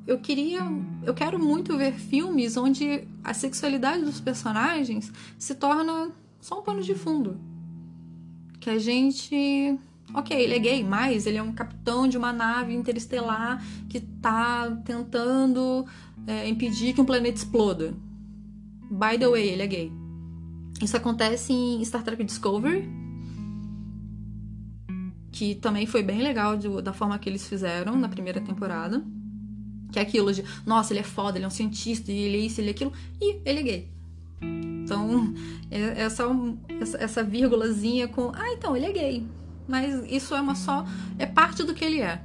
[0.08, 0.62] eu queria,
[1.04, 6.82] eu quero muito ver filmes onde a sexualidade dos personagens se torna só um pano
[6.82, 7.40] de fundo.
[8.60, 9.80] Que a gente
[10.14, 14.76] Ok, ele é gay, mas ele é um capitão de uma nave interestelar que tá
[14.84, 15.86] tentando
[16.26, 17.94] é, impedir que um planeta exploda.
[18.90, 19.92] By the way, ele é gay.
[20.82, 22.90] Isso acontece em Star Trek Discovery,
[25.32, 29.06] que também foi bem legal de, da forma que eles fizeram na primeira temporada.
[29.92, 32.62] Que é aquilo de, nossa, ele é foda, ele é um cientista, ele é isso,
[32.62, 33.88] ele é aquilo, e ele é gay.
[34.42, 35.34] Então,
[35.70, 36.26] é, é essa,
[36.98, 39.28] essa vírgulazinha com, ah, então, ele é gay
[39.70, 40.84] mas isso é uma só.
[41.20, 42.20] é parte do que ele é.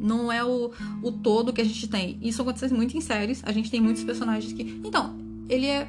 [0.00, 2.18] Não é o, o todo que a gente tem.
[2.22, 3.42] Isso acontece muito em séries.
[3.44, 4.62] A gente tem muitos personagens que.
[4.82, 5.14] Então,
[5.46, 5.88] ele é.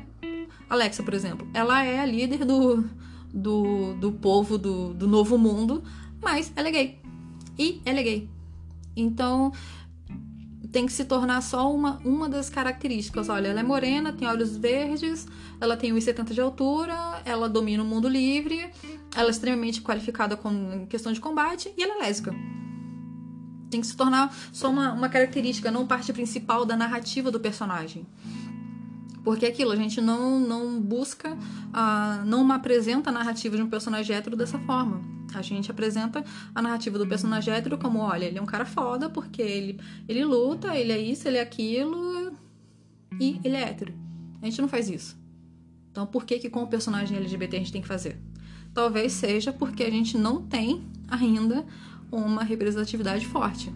[0.69, 2.83] Alexa, por exemplo, ela é a líder do,
[3.33, 5.81] do, do povo do, do novo mundo,
[6.21, 6.99] mas ela é gay.
[7.57, 8.29] E ela é gay.
[8.93, 9.53] Então,
[10.71, 13.29] tem que se tornar só uma, uma das características.
[13.29, 15.27] Olha, ela é morena, tem olhos verdes,
[15.59, 18.69] ela tem 1,70 de altura, ela domina o mundo livre,
[19.15, 22.33] ela é extremamente qualificada com questão de combate e ela é lésbica.
[23.69, 28.05] Tem que se tornar só uma, uma característica, não parte principal da narrativa do personagem.
[29.27, 33.69] Porque é aquilo, a gente não, não busca, uh, não apresenta a narrativa de um
[33.69, 35.01] personagem hétero dessa forma.
[35.33, 36.23] A gente apresenta
[36.55, 40.23] a narrativa do personagem hétero como, olha, ele é um cara foda porque ele, ele
[40.23, 42.31] luta, ele é isso, ele é aquilo
[43.19, 43.93] e ele é hétero.
[44.41, 45.17] A gente não faz isso.
[45.91, 48.17] Então por que que com o personagem LGBT a gente tem que fazer?
[48.73, 51.65] Talvez seja porque a gente não tem ainda
[52.09, 53.73] uma representatividade forte.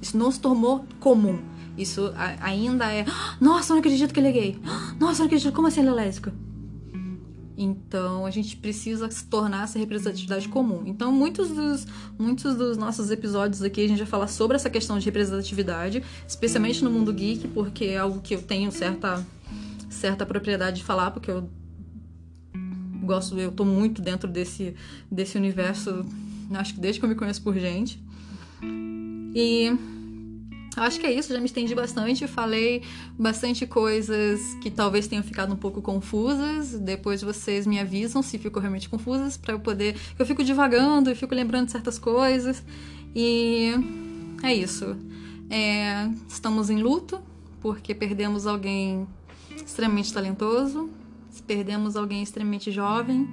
[0.00, 1.38] Isso não se tornou comum.
[1.78, 3.06] Isso ainda é.
[3.40, 4.60] Nossa, não acredito que ele é gay.
[4.98, 5.52] Nossa, não acredito.
[5.52, 6.32] Como assim ele é lésbico?
[7.60, 10.84] Então a gente precisa se tornar essa representatividade comum.
[10.86, 14.96] Então, muitos dos, muitos dos nossos episódios aqui a gente vai falar sobre essa questão
[14.96, 19.26] de representatividade, especialmente no mundo geek, porque é algo que eu tenho certa,
[19.90, 21.50] certa propriedade de falar, porque eu
[23.02, 24.76] gosto, eu tô muito dentro desse,
[25.10, 26.06] desse universo,
[26.52, 28.00] acho que desde que eu me conheço por gente.
[29.34, 29.76] E
[30.76, 32.82] Acho que é isso, já me estendi bastante, falei
[33.18, 36.78] bastante coisas que talvez tenham ficado um pouco confusas.
[36.78, 41.16] Depois vocês me avisam se ficou realmente confusas para eu poder, eu fico divagando, eu
[41.16, 42.62] fico lembrando certas coisas.
[43.14, 43.72] E
[44.42, 44.96] é isso.
[45.50, 47.20] É, estamos em luto
[47.60, 49.06] porque perdemos alguém
[49.56, 50.90] extremamente talentoso,
[51.46, 53.28] perdemos alguém extremamente jovem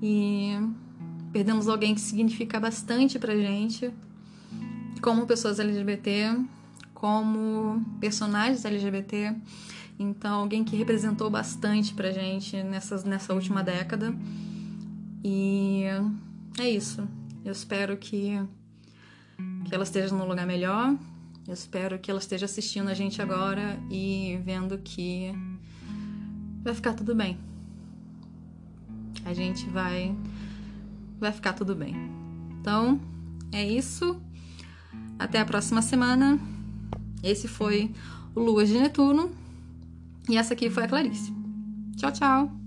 [0.00, 0.52] e
[1.32, 3.90] perdemos alguém que significa bastante pra gente
[5.00, 6.38] como pessoas LGBT,
[6.94, 9.34] como personagens LGBT.
[9.98, 14.14] Então, alguém que representou bastante pra gente nessas, nessa última década.
[15.24, 15.82] E
[16.58, 17.06] é isso.
[17.44, 18.40] Eu espero que,
[19.64, 20.96] que ela esteja num lugar melhor.
[21.46, 25.32] Eu espero que ela esteja assistindo a gente agora e vendo que
[26.62, 27.38] vai ficar tudo bem.
[29.24, 30.14] A gente vai
[31.18, 31.94] vai ficar tudo bem.
[32.60, 33.00] Então,
[33.50, 34.20] é isso.
[35.18, 36.38] Até a próxima semana.
[37.22, 37.90] Esse foi
[38.34, 39.30] o Lua de Netuno.
[40.28, 41.32] E essa aqui foi a Clarice.
[41.96, 42.57] Tchau, tchau!